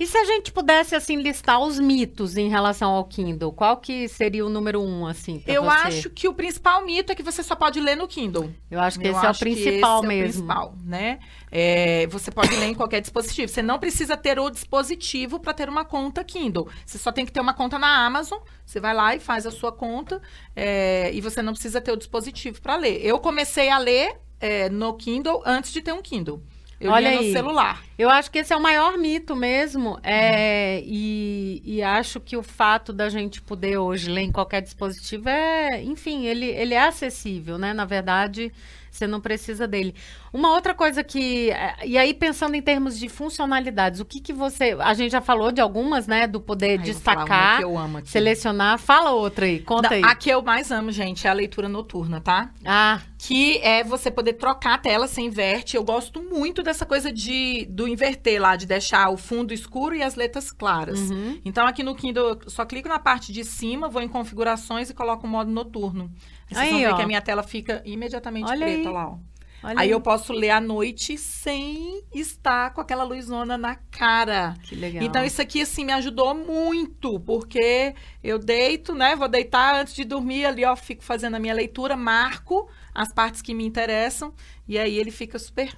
E 0.00 0.06
se 0.06 0.16
a 0.16 0.24
gente 0.24 0.50
pudesse, 0.50 0.94
assim, 0.94 1.16
listar 1.16 1.60
os 1.60 1.78
mitos 1.78 2.38
em 2.38 2.48
relação 2.48 2.90
ao 2.90 3.04
Kindle, 3.04 3.52
qual 3.52 3.76
que 3.76 4.08
seria 4.08 4.46
o 4.46 4.48
número 4.48 4.80
um, 4.80 5.06
assim, 5.06 5.42
eu 5.46 5.64
você? 5.64 5.76
acho 5.76 6.08
que 6.08 6.26
o 6.26 6.32
principal 6.32 6.82
mito 6.86 7.12
é 7.12 7.14
que 7.14 7.22
você 7.22 7.42
só 7.42 7.54
pode 7.54 7.78
ler 7.78 7.98
no 7.98 8.08
Kindle. 8.08 8.50
Eu 8.70 8.80
acho 8.80 8.98
que 8.98 9.06
Eu 9.06 9.12
esse 9.12 9.22
é 9.22 9.28
o 9.28 9.30
acho 9.30 9.40
principal 9.40 10.02
mesmo. 10.02 10.12
É 10.12 10.16
o 10.16 10.22
principal, 10.22 10.74
né? 10.82 11.20
É, 11.52 12.06
você 12.06 12.30
pode 12.30 12.56
ler 12.56 12.68
em 12.68 12.74
qualquer 12.74 13.02
dispositivo. 13.02 13.52
Você 13.52 13.60
não 13.60 13.78
precisa 13.78 14.16
ter 14.16 14.38
o 14.38 14.48
dispositivo 14.48 15.38
para 15.38 15.52
ter 15.52 15.68
uma 15.68 15.84
conta 15.84 16.24
Kindle. 16.24 16.66
Você 16.86 16.96
só 16.96 17.12
tem 17.12 17.26
que 17.26 17.32
ter 17.32 17.40
uma 17.40 17.52
conta 17.52 17.78
na 17.78 18.06
Amazon. 18.06 18.38
Você 18.64 18.80
vai 18.80 18.94
lá 18.94 19.14
e 19.14 19.20
faz 19.20 19.46
a 19.46 19.50
sua 19.50 19.70
conta 19.70 20.22
é, 20.56 21.10
e 21.12 21.20
você 21.20 21.42
não 21.42 21.52
precisa 21.52 21.78
ter 21.78 21.92
o 21.92 21.96
dispositivo 21.96 22.58
para 22.62 22.74
ler. 22.74 23.04
Eu 23.04 23.18
comecei 23.18 23.68
a 23.68 23.76
ler 23.76 24.18
é, 24.40 24.70
no 24.70 24.94
Kindle 24.94 25.42
antes 25.44 25.70
de 25.70 25.82
ter 25.82 25.92
um 25.92 26.00
Kindle. 26.00 26.42
Eu 26.80 26.90
Olha 26.90 27.12
no 27.12 27.18
aí. 27.18 27.32
celular. 27.32 27.82
Eu 27.98 28.08
acho 28.08 28.30
que 28.30 28.38
esse 28.38 28.54
é 28.54 28.56
o 28.56 28.60
maior 28.60 28.96
mito 28.96 29.36
mesmo. 29.36 29.98
É, 30.02 30.80
e, 30.82 31.60
e 31.62 31.82
acho 31.82 32.18
que 32.18 32.38
o 32.38 32.42
fato 32.42 32.90
da 32.90 33.10
gente 33.10 33.42
poder 33.42 33.76
hoje 33.76 34.10
ler 34.10 34.22
em 34.22 34.32
qualquer 34.32 34.62
dispositivo 34.62 35.28
é, 35.28 35.82
enfim, 35.82 36.24
ele, 36.24 36.46
ele 36.46 36.72
é 36.72 36.82
acessível, 36.82 37.58
né? 37.58 37.74
Na 37.74 37.84
verdade, 37.84 38.50
você 38.90 39.06
não 39.06 39.20
precisa 39.20 39.68
dele. 39.68 39.94
Uma 40.32 40.52
outra 40.54 40.74
coisa 40.74 41.02
que. 41.02 41.50
é, 41.50 41.76
E 41.84 41.98
aí, 41.98 42.14
pensando 42.14 42.54
em 42.54 42.62
termos 42.62 42.98
de 42.98 43.08
funcionalidades, 43.08 44.00
o 44.00 44.04
que, 44.04 44.20
que 44.20 44.32
você. 44.32 44.76
A 44.78 44.94
gente 44.94 45.12
já 45.12 45.20
falou 45.20 45.50
de 45.50 45.60
algumas, 45.60 46.06
né? 46.06 46.26
Do 46.26 46.40
poder 46.40 46.72
eu 46.72 46.76
uma 46.76 46.84
destacar, 46.84 47.58
que 47.58 47.64
eu 47.64 47.76
amo 47.78 47.98
aqui. 47.98 48.08
selecionar. 48.10 48.78
Fala 48.78 49.10
outra 49.10 49.46
aí, 49.46 49.60
conta 49.60 49.94
aí. 49.94 50.02
A 50.04 50.14
que 50.14 50.30
eu 50.30 50.42
mais 50.42 50.70
amo, 50.70 50.92
gente, 50.92 51.26
é 51.26 51.30
a 51.30 51.32
leitura 51.32 51.68
noturna, 51.68 52.20
tá? 52.20 52.50
Ah, 52.64 53.00
que 53.18 53.58
é 53.58 53.82
você 53.84 54.10
poder 54.10 54.34
trocar 54.34 54.74
a 54.74 54.78
tela, 54.78 55.06
você 55.06 55.20
inverte. 55.20 55.76
Eu 55.76 55.84
gosto 55.84 56.22
muito 56.22 56.62
dessa 56.62 56.86
coisa 56.86 57.12
de 57.12 57.66
do 57.68 57.86
inverter 57.88 58.40
lá, 58.40 58.56
de 58.56 58.66
deixar 58.66 59.10
o 59.10 59.16
fundo 59.16 59.52
escuro 59.52 59.94
e 59.94 60.02
as 60.02 60.14
letras 60.14 60.50
claras. 60.50 60.98
uhum. 61.10 61.40
Então 61.44 61.66
aqui 61.66 61.82
no 61.82 61.94
Kindle 61.94 62.38
eu 62.44 62.50
só 62.50 62.64
clico 62.64 62.88
na 62.88 62.98
parte 62.98 63.32
de 63.32 63.44
cima, 63.44 63.88
vou 63.88 64.00
em 64.02 64.08
configurações 64.08 64.88
e 64.90 64.94
coloco 64.94 65.26
o 65.26 65.30
modo 65.30 65.50
noturno. 65.50 66.10
Vocês 66.46 66.58
Aí, 66.60 66.70
vão 66.70 66.78
ver 66.80 66.92
ó. 66.92 66.96
que 66.96 67.02
a 67.02 67.06
minha 67.06 67.20
tela 67.20 67.42
fica 67.42 67.82
imediatamente 67.84 68.48
Olha 68.50 68.66
preta 68.66 68.88
aí. 68.88 68.94
lá, 68.94 69.08
ó. 69.08 69.18
Olha 69.62 69.78
Aí 69.78 69.90
eu 69.90 70.00
posso 70.00 70.32
ler 70.32 70.50
à 70.50 70.60
noite 70.60 71.18
sem 71.18 72.02
estar 72.14 72.72
com 72.72 72.80
aquela 72.80 73.04
luzona 73.04 73.58
na 73.58 73.74
cara. 73.74 74.54
Que 74.62 74.74
legal. 74.74 75.04
Então, 75.04 75.24
isso 75.24 75.40
aqui, 75.42 75.60
assim, 75.60 75.84
me 75.84 75.92
ajudou 75.92 76.34
muito, 76.34 77.20
porque 77.20 77.94
eu 78.22 78.38
deito, 78.38 78.94
né? 78.94 79.14
Vou 79.14 79.28
deitar 79.28 79.74
antes 79.80 79.94
de 79.94 80.04
dormir 80.04 80.46
ali, 80.46 80.64
ó, 80.64 80.74
fico 80.74 81.04
fazendo 81.04 81.36
a 81.36 81.38
minha 81.38 81.54
leitura, 81.54 81.96
marco 81.96 82.68
as 82.94 83.12
partes 83.12 83.42
que 83.42 83.54
me 83.54 83.64
interessam, 83.64 84.34
e 84.66 84.78
aí 84.78 84.96
ele 84.96 85.10
fica 85.10 85.38
super 85.38 85.72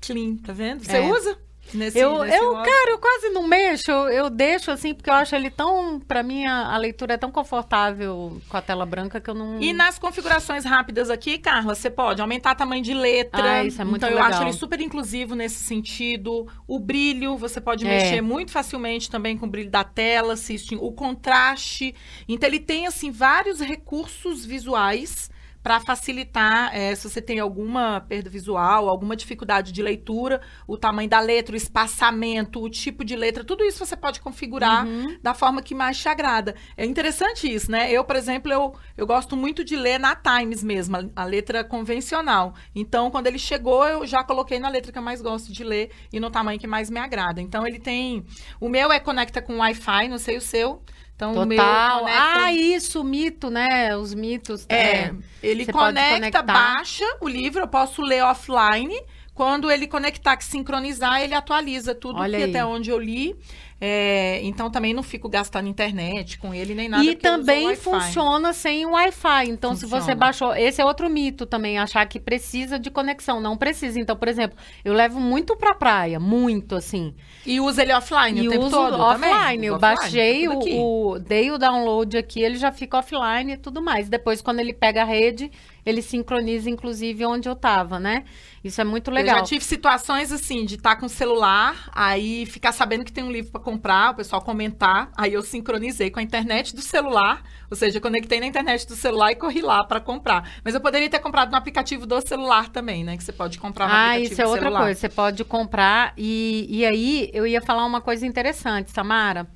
clean, 0.00 0.36
tá 0.36 0.52
vendo? 0.52 0.84
Você 0.84 0.96
É. 0.96 1.12
usa? 1.12 1.38
Nesse, 1.74 1.98
Eu, 1.98 2.24
nesse 2.24 2.36
eu 2.36 2.52
modo? 2.52 2.64
cara, 2.64 2.90
eu 2.90 2.98
quase 2.98 3.28
não 3.30 3.46
mexo, 3.46 3.90
eu, 3.90 4.08
eu 4.08 4.30
deixo 4.30 4.70
assim, 4.70 4.94
porque 4.94 5.10
eu 5.10 5.14
acho 5.14 5.34
ele 5.34 5.50
tão, 5.50 6.00
pra 6.00 6.22
mim, 6.22 6.46
a, 6.46 6.74
a 6.74 6.76
leitura 6.78 7.14
é 7.14 7.16
tão 7.16 7.30
confortável 7.30 8.40
com 8.48 8.56
a 8.56 8.62
tela 8.62 8.86
branca 8.86 9.20
que 9.20 9.28
eu 9.28 9.34
não... 9.34 9.60
E 9.60 9.72
nas 9.72 9.98
configurações 9.98 10.64
rápidas 10.64 11.10
aqui, 11.10 11.38
Carla, 11.38 11.74
você 11.74 11.90
pode 11.90 12.20
aumentar 12.22 12.54
tamanho 12.54 12.82
de 12.82 12.94
letra. 12.94 13.42
Ah, 13.60 13.64
isso 13.64 13.80
é 13.80 13.84
muito 13.84 13.98
então, 13.98 14.08
eu 14.08 14.14
legal. 14.16 14.30
acho 14.30 14.42
ele 14.42 14.52
super 14.52 14.80
inclusivo 14.80 15.34
nesse 15.34 15.56
sentido. 15.62 16.46
O 16.66 16.78
brilho, 16.78 17.36
você 17.36 17.60
pode 17.60 17.86
É. 17.86 17.88
mexer 17.88 18.20
muito 18.22 18.50
facilmente 18.50 19.10
também 19.10 19.36
com 19.36 19.46
o 19.46 19.48
brilho 19.48 19.70
da 19.70 19.84
tela, 19.84 20.36
se 20.36 20.54
esti- 20.54 20.76
o 20.76 20.90
contraste. 20.92 21.94
Então, 22.28 22.48
ele 22.48 22.60
tem, 22.60 22.86
assim, 22.86 23.10
vários 23.10 23.60
recursos 23.60 24.44
visuais 24.44 25.30
para 25.62 25.80
facilitar, 25.80 26.70
eh, 26.74 26.94
se 26.94 27.08
você 27.08 27.20
tem 27.20 27.40
alguma 27.40 28.00
perda 28.00 28.30
visual, 28.30 28.88
alguma 28.88 29.16
dificuldade 29.16 29.72
de 29.72 29.82
leitura, 29.82 30.40
o 30.66 30.76
tamanho 30.78 31.08
da 31.08 31.20
letra, 31.20 31.54
o 31.54 31.56
espaçamento, 31.56 32.62
o 32.62 32.70
tipo 32.70 33.04
de 33.04 33.16
letra, 33.16 33.44
tudo 33.44 33.64
isso 33.64 33.84
você 33.84 33.96
pode 33.96 34.20
configurar 34.20 34.86
Uhum. 34.86 35.18
da 35.22 35.34
forma 35.34 35.60
que 35.62 35.74
mais 35.74 35.98
te 35.98 36.08
agrada. 36.08 36.54
É 36.76 36.84
interessante 36.84 37.52
isso, 37.52 37.70
né? 37.70 37.90
Eu, 37.90 38.04
por 38.04 38.16
exemplo, 38.16 38.52
eu, 38.52 38.74
eu 38.96 39.06
gosto 39.06 39.36
muito 39.36 39.64
de 39.64 39.76
ler 39.76 39.98
na 39.98 40.14
Times 40.14 40.62
mesmo, 40.62 40.96
a, 40.96 41.22
a 41.22 41.24
letra 41.24 41.64
convencional. 41.64 42.54
Então, 42.74 43.10
quando 43.10 43.26
ele 43.26 43.38
chegou, 43.38 43.86
eu 43.86 44.06
já 44.06 44.22
coloquei 44.22 44.58
na 44.58 44.68
letra 44.68 44.92
que 44.92 44.98
eu 44.98 45.02
mais 45.02 45.20
gosto 45.20 45.52
de 45.52 45.64
ler 45.64 45.90
e 46.12 46.20
no 46.20 46.30
tamanho 46.30 46.58
que 46.58 46.66
mais 46.66 46.88
me 46.90 46.98
agrada. 47.00 47.40
Então, 47.40 47.66
ele 47.66 47.78
tem... 47.78 48.24
O 48.60 48.68
meu 48.68 48.90
é 48.92 49.00
conecta 49.00 49.42
com 49.42 49.58
Wi-Fi, 49.58 50.08
não 50.08 50.18
sei 50.18 50.36
o 50.36 50.40
seu. 50.40 50.82
Então, 51.18 51.32
o 51.32 51.44
meu 51.44 51.58
Total. 51.58 51.98
conecta... 51.98 52.44
Ah, 52.44 52.52
isso, 52.52 53.02
mito, 53.02 53.50
né? 53.50 53.96
Os 53.96 54.14
mitos. 54.14 54.64
É, 54.68 55.12
ele 55.42 55.64
Você 55.64 55.72
pode 55.72 56.00
conecta, 56.00 56.42
baixa 56.42 57.04
o 57.20 57.28
livro, 57.28 57.62
eu 57.62 57.66
posso 57.66 58.00
ler 58.00 58.22
offline. 58.22 58.94
Quando 59.34 59.68
ele 59.68 59.88
conectar, 59.88 60.36
que 60.36 60.44
sincronizar, 60.44 61.20
ele 61.20 61.34
atualiza 61.34 61.92
tudo 61.92 62.20
Olha 62.20 62.38
que 62.38 62.44
aí. 62.44 62.50
até 62.50 62.64
onde 62.64 62.90
eu 62.90 62.98
li. 63.00 63.36
É, 63.80 64.40
então 64.42 64.68
também 64.70 64.92
não 64.92 65.04
fico 65.04 65.28
gastando 65.28 65.68
internet 65.68 66.36
com 66.38 66.52
ele 66.52 66.74
nem 66.74 66.88
nada. 66.88 67.04
E 67.04 67.08
eu 67.10 67.18
também 67.18 67.76
funciona 67.76 68.52
sem 68.52 68.84
Wi-Fi. 68.84 69.48
Então, 69.48 69.76
se 69.76 69.86
você 69.86 69.98
Funciona. 70.00 70.14
baixou. 70.16 70.54
Esse 70.56 70.80
é 70.80 70.84
outro 70.84 71.08
mito 71.08 71.46
também, 71.46 71.78
achar 71.78 72.04
que 72.06 72.18
precisa 72.18 72.76
de 72.78 72.90
conexão. 72.90 73.40
Não 73.40 73.56
precisa. 73.56 74.00
Então, 74.00 74.16
por 74.16 74.26
exemplo, 74.26 74.58
eu 74.84 74.92
levo 74.92 75.20
muito 75.20 75.56
pra 75.56 75.74
praia, 75.74 76.18
muito 76.18 76.74
assim. 76.74 77.14
E 77.46 77.60
usa 77.60 77.82
ele 77.82 77.92
offline 77.92 78.40
e 78.42 78.48
o 78.48 78.50
tempo 78.50 78.64
uso 78.64 78.76
todo 78.76 78.96
também? 78.98 79.30
offline. 79.32 79.66
Eu 79.66 79.76
Usa 79.76 79.92
offline, 79.92 80.02
baixei 80.02 80.48
o, 80.48 81.12
o. 81.12 81.18
Dei 81.20 81.50
o 81.52 81.58
download 81.58 82.16
aqui, 82.16 82.42
ele 82.42 82.56
já 82.56 82.72
fica 82.72 82.98
offline 82.98 83.52
e 83.52 83.56
tudo 83.56 83.80
mais. 83.80 84.08
Depois, 84.08 84.42
quando 84.42 84.58
ele 84.58 84.72
pega 84.72 85.02
a 85.02 85.04
rede, 85.04 85.52
ele 85.88 86.02
sincroniza, 86.02 86.68
inclusive, 86.68 87.24
onde 87.24 87.48
eu 87.48 87.56
tava, 87.56 87.98
né? 87.98 88.24
Isso 88.62 88.80
é 88.80 88.84
muito 88.84 89.10
Eu 89.10 89.14
legal. 89.14 89.38
já 89.38 89.42
tive 89.44 89.64
situações 89.64 90.30
assim, 90.30 90.64
de 90.64 90.74
estar 90.74 90.96
com 90.96 91.06
o 91.06 91.08
celular, 91.08 91.88
aí 91.94 92.44
ficar 92.44 92.72
sabendo 92.72 93.04
que 93.04 93.12
tem 93.12 93.24
um 93.24 93.30
livro 93.30 93.50
para 93.52 93.60
comprar, 93.60 94.10
o 94.10 94.16
pessoal 94.16 94.42
comentar, 94.42 95.10
aí 95.16 95.32
eu 95.32 95.42
sincronizei 95.42 96.10
com 96.10 96.18
a 96.18 96.22
internet 96.22 96.74
do 96.74 96.82
celular, 96.82 97.42
ou 97.70 97.76
seja, 97.76 97.98
eu 97.98 98.02
conectei 98.02 98.40
na 98.40 98.46
internet 98.46 98.86
do 98.86 98.94
celular 98.96 99.30
e 99.32 99.36
corri 99.36 99.62
lá 99.62 99.82
para 99.84 100.00
comprar. 100.00 100.50
Mas 100.64 100.74
eu 100.74 100.80
poderia 100.80 101.08
ter 101.08 101.20
comprado 101.20 101.50
no 101.50 101.56
aplicativo 101.56 102.04
do 102.06 102.20
celular 102.20 102.68
também, 102.68 103.04
né? 103.04 103.16
Que 103.16 103.24
você 103.24 103.32
pode 103.32 103.58
comprar 103.58 103.86
no 103.88 103.94
Ah, 103.94 104.06
aplicativo 104.10 104.32
isso 104.32 104.42
é 104.42 104.44
do 104.44 104.50
outra 104.50 104.64
celular. 104.64 104.80
coisa. 104.82 105.00
Você 105.00 105.08
pode 105.08 105.44
comprar. 105.44 106.12
E, 106.16 106.66
e 106.68 106.84
aí, 106.84 107.30
eu 107.32 107.46
ia 107.46 107.60
falar 107.62 107.84
uma 107.86 108.00
coisa 108.00 108.26
interessante, 108.26 108.90
Samara. 108.90 109.46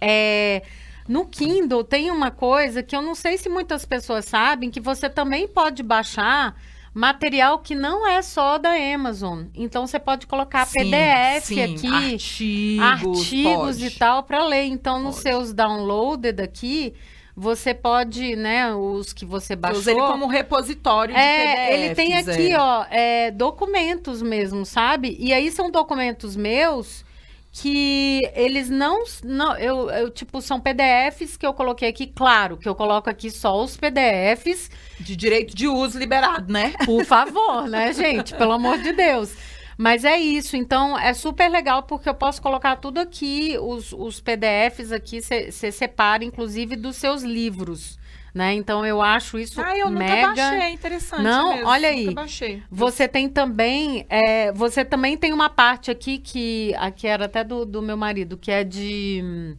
É, 0.00 0.62
no 1.10 1.26
Kindle 1.26 1.82
tem 1.82 2.08
uma 2.08 2.30
coisa 2.30 2.84
que 2.84 2.94
eu 2.94 3.02
não 3.02 3.16
sei 3.16 3.36
se 3.36 3.48
muitas 3.48 3.84
pessoas 3.84 4.26
sabem, 4.26 4.70
que 4.70 4.78
você 4.80 5.10
também 5.10 5.48
pode 5.48 5.82
baixar 5.82 6.54
material 6.94 7.58
que 7.58 7.74
não 7.74 8.06
é 8.06 8.22
só 8.22 8.58
da 8.58 8.70
Amazon. 8.94 9.46
Então, 9.52 9.88
você 9.88 9.98
pode 9.98 10.28
colocar 10.28 10.64
Sim, 10.66 10.88
PDF 10.88 11.46
sim, 11.46 11.62
aqui, 11.62 12.78
artigos, 12.80 13.18
artigos 13.18 13.76
pode. 13.76 13.86
e 13.86 13.90
tal 13.90 14.22
para 14.22 14.44
ler. 14.44 14.66
Então, 14.66 15.00
nos 15.00 15.16
Pode. 15.16 15.22
seus 15.22 15.52
downloaded 15.52 16.40
aqui, 16.40 16.94
você 17.34 17.74
pode, 17.74 18.36
né, 18.36 18.72
os 18.72 19.12
que 19.12 19.24
você 19.24 19.56
baixou. 19.56 19.80
uso 19.80 19.90
ele 19.90 20.00
como 20.00 20.26
um 20.26 20.28
repositório 20.28 21.12
de 21.12 21.20
É, 21.20 21.74
ele 21.74 21.92
tem 21.92 22.14
aqui, 22.14 22.52
é. 22.52 22.60
ó, 22.60 22.84
é, 22.88 23.30
documentos 23.32 24.22
mesmo, 24.22 24.64
sabe? 24.64 25.16
E 25.18 25.32
aí 25.32 25.50
são 25.50 25.72
documentos 25.72 26.36
meus 26.36 27.04
que 27.52 28.22
eles 28.34 28.70
não, 28.70 29.02
não 29.24 29.56
eu, 29.56 29.90
eu, 29.90 30.10
tipo, 30.10 30.40
são 30.40 30.60
PDFs 30.60 31.36
que 31.36 31.44
eu 31.44 31.52
coloquei 31.52 31.88
aqui, 31.88 32.06
claro, 32.06 32.56
que 32.56 32.68
eu 32.68 32.74
coloco 32.74 33.10
aqui 33.10 33.30
só 33.30 33.60
os 33.62 33.76
PDFs, 33.76 34.70
De 35.00 35.16
direito 35.16 35.54
de 35.54 35.66
uso 35.66 35.98
liberado, 35.98 36.52
né? 36.52 36.72
por 36.84 37.04
favor, 37.04 37.68
né, 37.68 37.92
gente? 37.92 38.34
Pelo 38.34 38.52
amor 38.52 38.78
de 38.78 38.92
Deus. 38.92 39.34
Mas 39.76 40.04
é 40.04 40.18
isso, 40.18 40.56
então 40.56 40.98
é 40.98 41.14
super 41.14 41.48
legal 41.48 41.84
porque 41.84 42.08
eu 42.08 42.14
posso 42.14 42.40
colocar 42.42 42.76
tudo 42.76 42.98
aqui, 42.98 43.56
os, 43.58 43.92
os 43.94 44.20
PDFs 44.20 44.92
aqui, 44.92 45.22
você 45.22 45.72
separa, 45.72 46.22
inclusive, 46.22 46.76
dos 46.76 46.96
seus 46.96 47.22
livros, 47.22 47.98
né? 48.34 48.54
Então 48.54 48.84
eu 48.86 49.02
acho 49.02 49.38
isso 49.38 49.60
Ah, 49.60 49.76
eu 49.76 49.90
nunca 49.90 50.04
mega... 50.04 50.34
baixei, 50.34 50.72
interessante 50.72 51.22
Não, 51.22 51.54
mesmo, 51.54 51.68
olha 51.68 51.90
nunca 51.90 52.08
aí. 52.10 52.14
baixei. 52.14 52.62
Você 52.70 53.08
tem 53.08 53.28
também, 53.28 54.06
é, 54.08 54.52
você 54.52 54.84
também 54.84 55.16
tem 55.16 55.32
uma 55.32 55.48
parte 55.50 55.90
aqui 55.90 56.18
que 56.18 56.74
aqui 56.78 57.06
era 57.06 57.24
até 57.26 57.42
do, 57.42 57.64
do 57.64 57.82
meu 57.82 57.96
marido, 57.96 58.36
que 58.36 58.50
é 58.50 58.62
de 58.64 59.56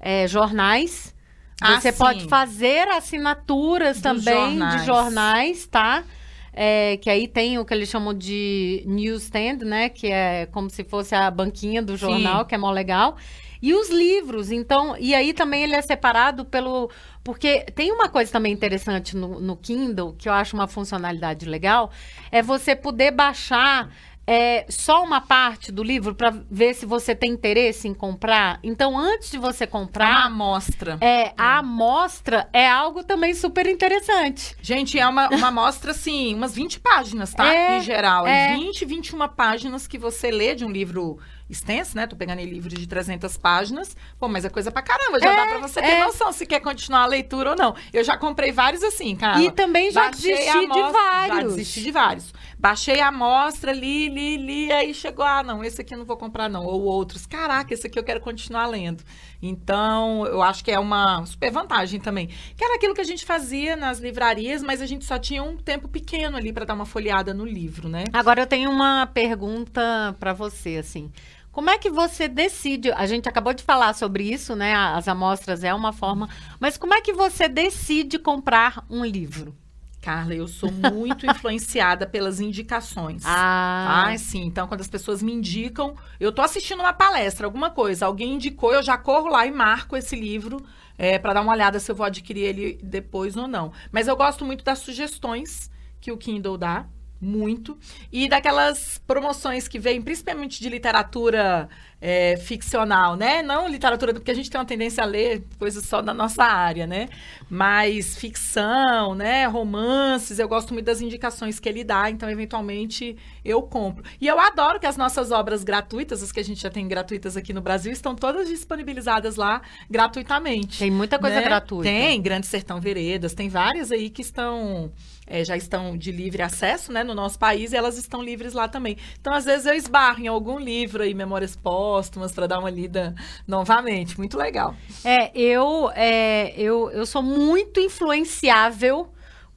é, 0.00 0.26
jornais. 0.26 1.14
Ah, 1.60 1.80
Você 1.80 1.90
sim. 1.90 1.98
pode 1.98 2.28
fazer 2.28 2.86
assinaturas 2.88 4.00
também 4.00 4.34
jornais. 4.34 4.80
de 4.80 4.86
jornais, 4.86 5.66
tá? 5.66 6.04
É, 6.52 6.96
que 6.98 7.10
aí 7.10 7.26
tem 7.28 7.58
o 7.58 7.64
que 7.64 7.72
eles 7.74 7.88
chamam 7.88 8.14
de 8.14 8.82
newsstand, 8.86 9.58
né? 9.64 9.88
Que 9.88 10.08
é 10.08 10.46
como 10.46 10.68
se 10.70 10.84
fosse 10.84 11.14
a 11.14 11.30
banquinha 11.30 11.82
do 11.82 11.96
jornal, 11.96 12.40
Sim. 12.40 12.46
que 12.48 12.54
é 12.54 12.58
mó 12.58 12.70
legal. 12.70 13.16
E 13.60 13.74
os 13.74 13.90
livros, 13.90 14.50
então, 14.50 14.96
e 14.98 15.14
aí 15.14 15.32
também 15.32 15.62
ele 15.62 15.74
é 15.74 15.82
separado 15.82 16.44
pelo. 16.44 16.90
Porque 17.24 17.66
tem 17.74 17.92
uma 17.92 18.08
coisa 18.08 18.30
também 18.32 18.52
interessante 18.52 19.16
no, 19.16 19.40
no 19.40 19.56
Kindle, 19.56 20.14
que 20.16 20.28
eu 20.28 20.32
acho 20.32 20.56
uma 20.56 20.66
funcionalidade 20.66 21.46
legal, 21.46 21.90
é 22.30 22.42
você 22.42 22.74
poder 22.74 23.10
baixar 23.10 23.90
é, 24.30 24.66
só 24.68 25.02
uma 25.02 25.22
parte 25.22 25.72
do 25.72 25.82
livro 25.82 26.14
para 26.14 26.28
ver 26.50 26.74
se 26.74 26.84
você 26.84 27.14
tem 27.14 27.30
interesse 27.30 27.88
em 27.88 27.94
comprar. 27.94 28.60
Então, 28.62 28.96
antes 28.98 29.30
de 29.30 29.38
você 29.38 29.64
uma 29.64 29.70
comprar, 29.70 30.26
amostra. 30.26 30.98
é, 31.00 31.32
a 31.34 31.60
amostra 31.60 32.46
é 32.52 32.68
algo 32.68 33.02
também 33.02 33.32
super 33.32 33.66
interessante. 33.66 34.54
Gente, 34.60 34.98
é 34.98 35.08
uma, 35.08 35.30
uma 35.30 35.48
amostra, 35.48 35.92
assim, 35.92 36.34
umas 36.34 36.54
20 36.54 36.78
páginas, 36.78 37.32
tá? 37.32 37.48
É, 37.48 37.78
em 37.78 37.80
geral. 37.80 38.26
é. 38.26 38.52
É 38.52 38.54
20, 38.54 38.84
21 38.84 39.28
páginas 39.28 39.86
que 39.86 39.96
você 39.96 40.30
lê 40.30 40.54
de 40.54 40.62
um 40.62 40.70
livro 40.70 41.18
extenso, 41.48 41.96
né? 41.96 42.06
Tô 42.06 42.14
pegando 42.16 42.38
aí 42.40 42.46
livros 42.46 42.74
de 42.74 42.86
300 42.86 43.36
páginas. 43.36 43.96
Pô, 44.18 44.28
mas 44.28 44.44
é 44.44 44.48
coisa 44.48 44.70
pra 44.70 44.82
caramba. 44.82 45.18
Já 45.20 45.32
É, 45.32 45.36
dá 45.36 45.46
pra 45.46 45.58
você 45.58 45.80
ter 45.80 45.88
é. 45.92 46.04
noção 46.04 46.32
se 46.32 46.44
quer 46.46 46.60
continuar 46.60 47.02
a 47.02 47.06
leitura 47.06 47.50
ou 47.50 47.56
não. 47.56 47.74
Eu 47.92 48.04
já 48.04 48.16
comprei 48.16 48.52
vários 48.52 48.82
assim, 48.82 49.16
cara. 49.16 49.40
E 49.42 49.50
também 49.50 49.90
já 49.90 50.04
Baixei 50.10 50.32
desisti 50.32 50.48
a 50.50 50.52
de 50.60 50.64
amostra- 50.64 50.92
Já 50.92 51.28
vários. 51.28 51.54
desisti 51.56 51.80
de 51.82 51.90
vários. 51.90 52.34
Baixei 52.58 53.00
a 53.00 53.08
amostra, 53.08 53.72
li, 53.72 54.08
li, 54.08 54.36
li, 54.36 54.72
aí 54.72 54.92
chegou, 54.92 55.24
ah, 55.24 55.42
não, 55.42 55.62
esse 55.64 55.80
aqui 55.80 55.94
eu 55.94 55.98
não 55.98 56.04
vou 56.04 56.16
comprar 56.16 56.48
não. 56.48 56.64
Ou 56.64 56.82
outros, 56.82 57.24
caraca, 57.26 57.72
esse 57.72 57.86
aqui 57.86 57.98
eu 57.98 58.04
quero 58.04 58.20
continuar 58.20 58.66
lendo. 58.66 59.02
Então, 59.40 60.26
eu 60.26 60.42
acho 60.42 60.64
que 60.64 60.70
é 60.70 60.78
uma 60.78 61.24
super 61.24 61.50
vantagem 61.50 62.00
também. 62.00 62.26
Que 62.56 62.64
era 62.64 62.74
aquilo 62.74 62.94
que 62.94 63.00
a 63.00 63.04
gente 63.04 63.24
fazia 63.24 63.76
nas 63.76 63.98
livrarias, 64.00 64.62
mas 64.62 64.82
a 64.82 64.86
gente 64.86 65.04
só 65.04 65.18
tinha 65.18 65.42
um 65.42 65.56
tempo 65.56 65.88
pequeno 65.88 66.36
ali 66.36 66.52
para 66.52 66.64
dar 66.64 66.74
uma 66.74 66.84
folheada 66.84 67.32
no 67.32 67.44
livro, 67.44 67.88
né? 67.88 68.04
Agora 68.12 68.40
eu 68.42 68.46
tenho 68.46 68.70
uma 68.70 69.06
pergunta 69.06 70.14
para 70.18 70.32
você, 70.32 70.76
assim. 70.76 71.10
Como 71.52 71.70
é 71.70 71.78
que 71.78 71.90
você 71.90 72.28
decide? 72.28 72.92
A 72.92 73.06
gente 73.06 73.28
acabou 73.28 73.52
de 73.52 73.62
falar 73.64 73.92
sobre 73.94 74.24
isso, 74.24 74.54
né? 74.54 74.74
As 74.74 75.08
amostras 75.08 75.64
é 75.64 75.74
uma 75.74 75.92
forma, 75.92 76.28
mas 76.60 76.76
como 76.76 76.94
é 76.94 77.00
que 77.00 77.12
você 77.12 77.48
decide 77.48 78.18
comprar 78.18 78.84
um 78.88 79.04
livro? 79.04 79.56
Carla, 80.00 80.34
eu 80.34 80.46
sou 80.46 80.70
muito 80.70 81.26
influenciada 81.26 82.06
pelas 82.06 82.38
indicações. 82.40 83.24
Ah, 83.26 84.06
Ah, 84.08 84.18
sim. 84.18 84.44
Então, 84.44 84.68
quando 84.68 84.80
as 84.80 84.88
pessoas 84.88 85.22
me 85.22 85.32
indicam, 85.32 85.96
eu 86.20 86.30
tô 86.30 86.40
assistindo 86.40 86.78
uma 86.80 86.92
palestra, 86.92 87.46
alguma 87.46 87.70
coisa, 87.70 88.06
alguém 88.06 88.34
indicou, 88.34 88.72
eu 88.72 88.82
já 88.82 88.96
corro 88.96 89.28
lá 89.28 89.44
e 89.44 89.50
marco 89.50 89.96
esse 89.96 90.14
livro 90.14 90.64
é, 90.96 91.18
para 91.18 91.32
dar 91.34 91.40
uma 91.42 91.52
olhada 91.52 91.80
se 91.80 91.90
eu 91.90 91.96
vou 91.96 92.06
adquirir 92.06 92.42
ele 92.44 92.78
depois 92.82 93.36
ou 93.36 93.48
não. 93.48 93.72
Mas 93.90 94.06
eu 94.06 94.16
gosto 94.16 94.44
muito 94.44 94.62
das 94.64 94.78
sugestões 94.78 95.68
que 96.00 96.12
o 96.12 96.16
Kindle 96.16 96.56
dá, 96.56 96.86
muito. 97.20 97.76
E 98.12 98.28
daquelas 98.28 99.00
promoções 99.06 99.66
que 99.66 99.78
vêm, 99.78 100.00
principalmente 100.00 100.60
de 100.60 100.68
literatura 100.68 101.68
é, 102.00 102.36
ficcional, 102.36 103.16
né? 103.16 103.42
Não 103.42 103.68
literatura, 103.68 104.14
porque 104.14 104.30
a 104.30 104.34
gente 104.34 104.48
tem 104.48 104.58
uma 104.58 104.64
tendência 104.64 105.02
a 105.02 105.06
ler 105.06 105.44
coisas 105.58 105.84
só 105.84 106.00
da 106.00 106.14
nossa 106.14 106.44
área, 106.44 106.86
né? 106.86 107.08
Mas 107.50 108.16
ficção, 108.16 109.14
né? 109.14 109.46
Romances, 109.46 110.38
eu 110.38 110.48
gosto 110.48 110.72
muito 110.72 110.86
das 110.86 111.00
indicações 111.00 111.58
que 111.58 111.68
ele 111.68 111.82
dá, 111.82 112.08
então, 112.08 112.30
eventualmente, 112.30 113.16
eu 113.44 113.62
compro. 113.62 114.04
E 114.20 114.26
eu 114.26 114.38
adoro 114.38 114.78
que 114.78 114.86
as 114.86 114.96
nossas 114.96 115.32
obras 115.32 115.64
gratuitas, 115.64 116.22
as 116.22 116.30
que 116.30 116.38
a 116.38 116.44
gente 116.44 116.62
já 116.62 116.70
tem 116.70 116.86
gratuitas 116.86 117.36
aqui 117.36 117.52
no 117.52 117.60
Brasil, 117.60 117.90
estão 117.92 118.14
todas 118.14 118.48
disponibilizadas 118.48 119.36
lá 119.36 119.60
gratuitamente. 119.90 120.78
tem 120.78 120.90
muita 120.90 121.18
coisa 121.18 121.36
né? 121.36 121.42
gratuita. 121.42 121.90
Tem, 121.90 122.22
Grande 122.22 122.46
Sertão 122.46 122.80
Veredas, 122.80 123.34
tem 123.34 123.48
várias 123.48 123.90
aí 123.90 124.08
que 124.08 124.22
estão. 124.22 124.92
É, 125.28 125.44
já 125.44 125.56
estão 125.56 125.96
de 125.96 126.10
livre 126.10 126.42
acesso, 126.42 126.92
né, 126.92 127.04
no 127.04 127.14
nosso 127.14 127.38
país, 127.38 127.72
e 127.72 127.76
elas 127.76 127.98
estão 127.98 128.22
livres 128.22 128.52
lá 128.54 128.66
também. 128.68 128.96
Então, 129.20 129.32
às 129.32 129.44
vezes, 129.44 129.66
eu 129.66 129.74
esbarro 129.74 130.20
em 130.20 130.26
algum 130.28 130.58
livro 130.58 131.02
aí, 131.02 131.14
Memórias 131.14 131.54
Póstumas, 131.54 132.32
para 132.32 132.46
dar 132.46 132.58
uma 132.58 132.70
lida 132.70 133.14
novamente. 133.46 134.16
Muito 134.18 134.36
legal. 134.38 134.74
É, 135.04 135.30
eu, 135.38 135.90
é, 135.94 136.52
eu, 136.56 136.90
eu 136.90 137.04
sou 137.06 137.22
muito 137.22 137.80
influenciável 137.80 139.08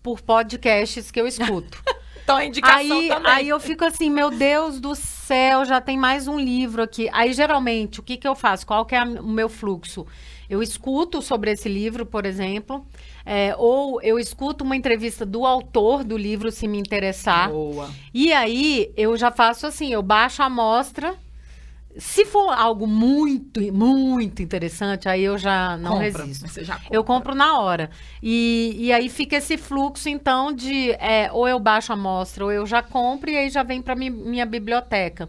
por 0.03 0.21
podcasts 0.21 1.11
que 1.11 1.19
eu 1.19 1.27
escuto. 1.27 1.81
Então, 2.23 2.37
a 2.37 2.45
indicação 2.45 2.77
Aí, 2.77 3.07
também. 3.09 3.31
aí 3.31 3.49
eu 3.49 3.59
fico 3.59 3.83
assim, 3.83 4.07
meu 4.09 4.29
Deus 4.29 4.79
do 4.79 4.93
céu, 4.93 5.65
já 5.65 5.81
tem 5.81 5.97
mais 5.97 6.27
um 6.27 6.39
livro 6.39 6.83
aqui. 6.83 7.09
Aí, 7.11 7.33
geralmente, 7.33 7.99
o 7.99 8.03
que, 8.03 8.15
que 8.15 8.27
eu 8.27 8.35
faço? 8.35 8.65
Qual 8.65 8.85
que 8.85 8.93
é 8.93 8.99
a- 8.99 9.03
o 9.05 9.27
meu 9.27 9.49
fluxo? 9.49 10.05
Eu 10.47 10.61
escuto 10.61 11.19
sobre 11.19 11.51
esse 11.51 11.67
livro, 11.67 12.05
por 12.05 12.25
exemplo, 12.27 12.85
é, 13.25 13.55
ou 13.57 14.01
eu 14.01 14.17
escuto 14.19 14.63
uma 14.63 14.75
entrevista 14.75 15.25
do 15.25 15.45
autor 15.45 16.03
do 16.03 16.17
livro, 16.17 16.51
se 16.51 16.67
me 16.67 16.77
interessar. 16.79 17.49
Boa. 17.49 17.89
E 18.13 18.31
aí, 18.33 18.91
eu 18.97 19.15
já 19.17 19.31
faço 19.31 19.65
assim, 19.67 19.91
eu 19.93 20.01
baixo 20.01 20.41
a 20.41 20.45
amostra. 20.45 21.15
Se 21.97 22.23
for 22.23 22.51
algo 22.53 22.87
muito, 22.87 23.59
muito 23.73 24.41
interessante, 24.41 25.09
aí 25.09 25.23
eu 25.23 25.37
já 25.37 25.75
não 25.75 25.95
Compra. 25.99 26.23
resisto. 26.23 26.47
Você 26.47 26.63
já 26.63 26.75
compra. 26.75 26.95
Eu 26.95 27.03
compro 27.03 27.35
na 27.35 27.59
hora. 27.59 27.89
E, 28.23 28.73
e 28.77 28.93
aí 28.93 29.09
fica 29.09 29.35
esse 29.35 29.57
fluxo, 29.57 30.07
então, 30.07 30.53
de 30.53 30.91
é, 30.91 31.29
ou 31.33 31.45
eu 31.49 31.59
baixo 31.59 31.91
a 31.91 31.95
amostra, 31.95 32.45
ou 32.45 32.51
eu 32.51 32.65
já 32.65 32.81
compro, 32.81 33.29
e 33.29 33.35
aí 33.37 33.49
já 33.49 33.61
vem 33.61 33.81
para 33.81 33.93
minha 33.93 34.45
biblioteca. 34.45 35.27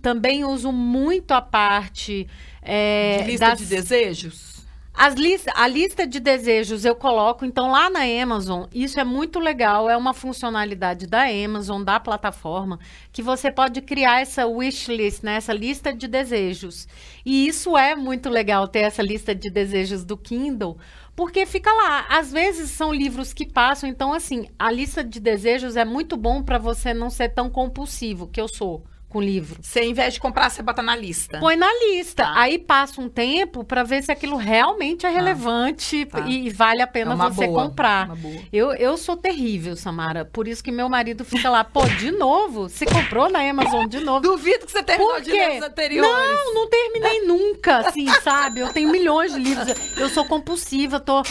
Também 0.00 0.44
uso 0.44 0.70
muito 0.70 1.32
a 1.32 1.42
parte. 1.42 2.28
é, 2.62 3.18
De 3.22 3.30
lista 3.32 3.46
das- 3.48 3.58
de 3.58 3.66
desejos? 3.66 4.53
As 4.96 5.14
lista, 5.14 5.52
a 5.56 5.66
lista 5.66 6.06
de 6.06 6.20
desejos 6.20 6.84
eu 6.84 6.94
coloco, 6.94 7.44
então, 7.44 7.68
lá 7.68 7.90
na 7.90 8.02
Amazon, 8.22 8.66
isso 8.72 9.00
é 9.00 9.02
muito 9.02 9.40
legal, 9.40 9.90
é 9.90 9.96
uma 9.96 10.14
funcionalidade 10.14 11.08
da 11.08 11.24
Amazon, 11.24 11.82
da 11.82 11.98
plataforma, 11.98 12.78
que 13.12 13.20
você 13.20 13.50
pode 13.50 13.80
criar 13.82 14.20
essa 14.20 14.46
wishlist, 14.46 15.24
né, 15.24 15.34
essa 15.34 15.52
lista 15.52 15.92
de 15.92 16.06
desejos. 16.06 16.86
E 17.26 17.48
isso 17.48 17.76
é 17.76 17.96
muito 17.96 18.30
legal, 18.30 18.68
ter 18.68 18.80
essa 18.80 19.02
lista 19.02 19.34
de 19.34 19.50
desejos 19.50 20.04
do 20.04 20.16
Kindle, 20.16 20.78
porque 21.16 21.44
fica 21.44 21.72
lá. 21.72 22.06
Às 22.08 22.30
vezes 22.30 22.70
são 22.70 22.92
livros 22.94 23.32
que 23.32 23.46
passam, 23.46 23.88
então, 23.88 24.12
assim, 24.12 24.46
a 24.56 24.70
lista 24.70 25.02
de 25.02 25.18
desejos 25.18 25.76
é 25.76 25.84
muito 25.84 26.16
bom 26.16 26.40
para 26.40 26.56
você 26.58 26.94
não 26.94 27.10
ser 27.10 27.30
tão 27.30 27.50
compulsivo, 27.50 28.28
que 28.28 28.40
eu 28.40 28.46
sou 28.46 28.84
com 29.14 29.22
livro. 29.22 29.56
Você, 29.62 29.78
ao 29.78 29.84
invés 29.86 30.14
de 30.14 30.20
comprar, 30.20 30.50
você 30.50 30.60
bota 30.60 30.82
na 30.82 30.96
lista. 30.96 31.38
Põe 31.38 31.54
na 31.54 31.70
lista. 31.86 32.24
Tá. 32.24 32.32
Aí 32.34 32.58
passa 32.58 33.00
um 33.00 33.08
tempo 33.08 33.62
para 33.62 33.84
ver 33.84 34.02
se 34.02 34.10
aquilo 34.10 34.36
realmente 34.36 35.06
é 35.06 35.08
relevante 35.08 36.04
Tá. 36.06 36.20
e, 36.26 36.48
e 36.48 36.50
vale 36.50 36.80
a 36.80 36.84
É 36.84 36.86
pena 36.86 37.14
uma 37.14 37.30
você 37.30 37.46
boa, 37.46 37.62
comprar. 37.68 38.10
Eu, 38.52 38.72
eu 38.72 38.96
sou 38.96 39.16
terrível, 39.16 39.76
Samara. 39.76 40.24
Por 40.24 40.48
isso 40.48 40.62
que 40.64 40.72
meu 40.72 40.88
marido 40.88 41.24
fica 41.24 41.48
lá, 41.48 41.62
pô, 41.62 41.84
de 41.86 42.10
novo? 42.10 42.68
Você 42.68 42.84
comprou 42.86 43.30
na 43.30 43.48
Amazon 43.48 43.86
de 43.86 44.00
novo? 44.00 44.20
Duvido 44.20 44.66
que 44.66 44.72
você 44.72 44.82
terminou 44.82 45.14
Por 45.14 45.22
de 45.22 45.30
quê? 45.30 45.36
ler 45.48 45.58
os 45.58 45.62
anteriores. 45.64 46.12
Não, 46.44 46.54
não 46.54 46.68
terminei 46.68 47.20
nunca, 47.24 47.78
assim, 47.78 48.06
sabe? 48.22 48.60
Eu 48.60 48.72
tenho 48.72 48.90
milhões 48.90 49.32
de 49.32 49.38
livros. 49.38 49.68
Eu 49.96 50.08
sou 50.08 50.24
compulsiva, 50.24 50.98
tô 50.98 51.22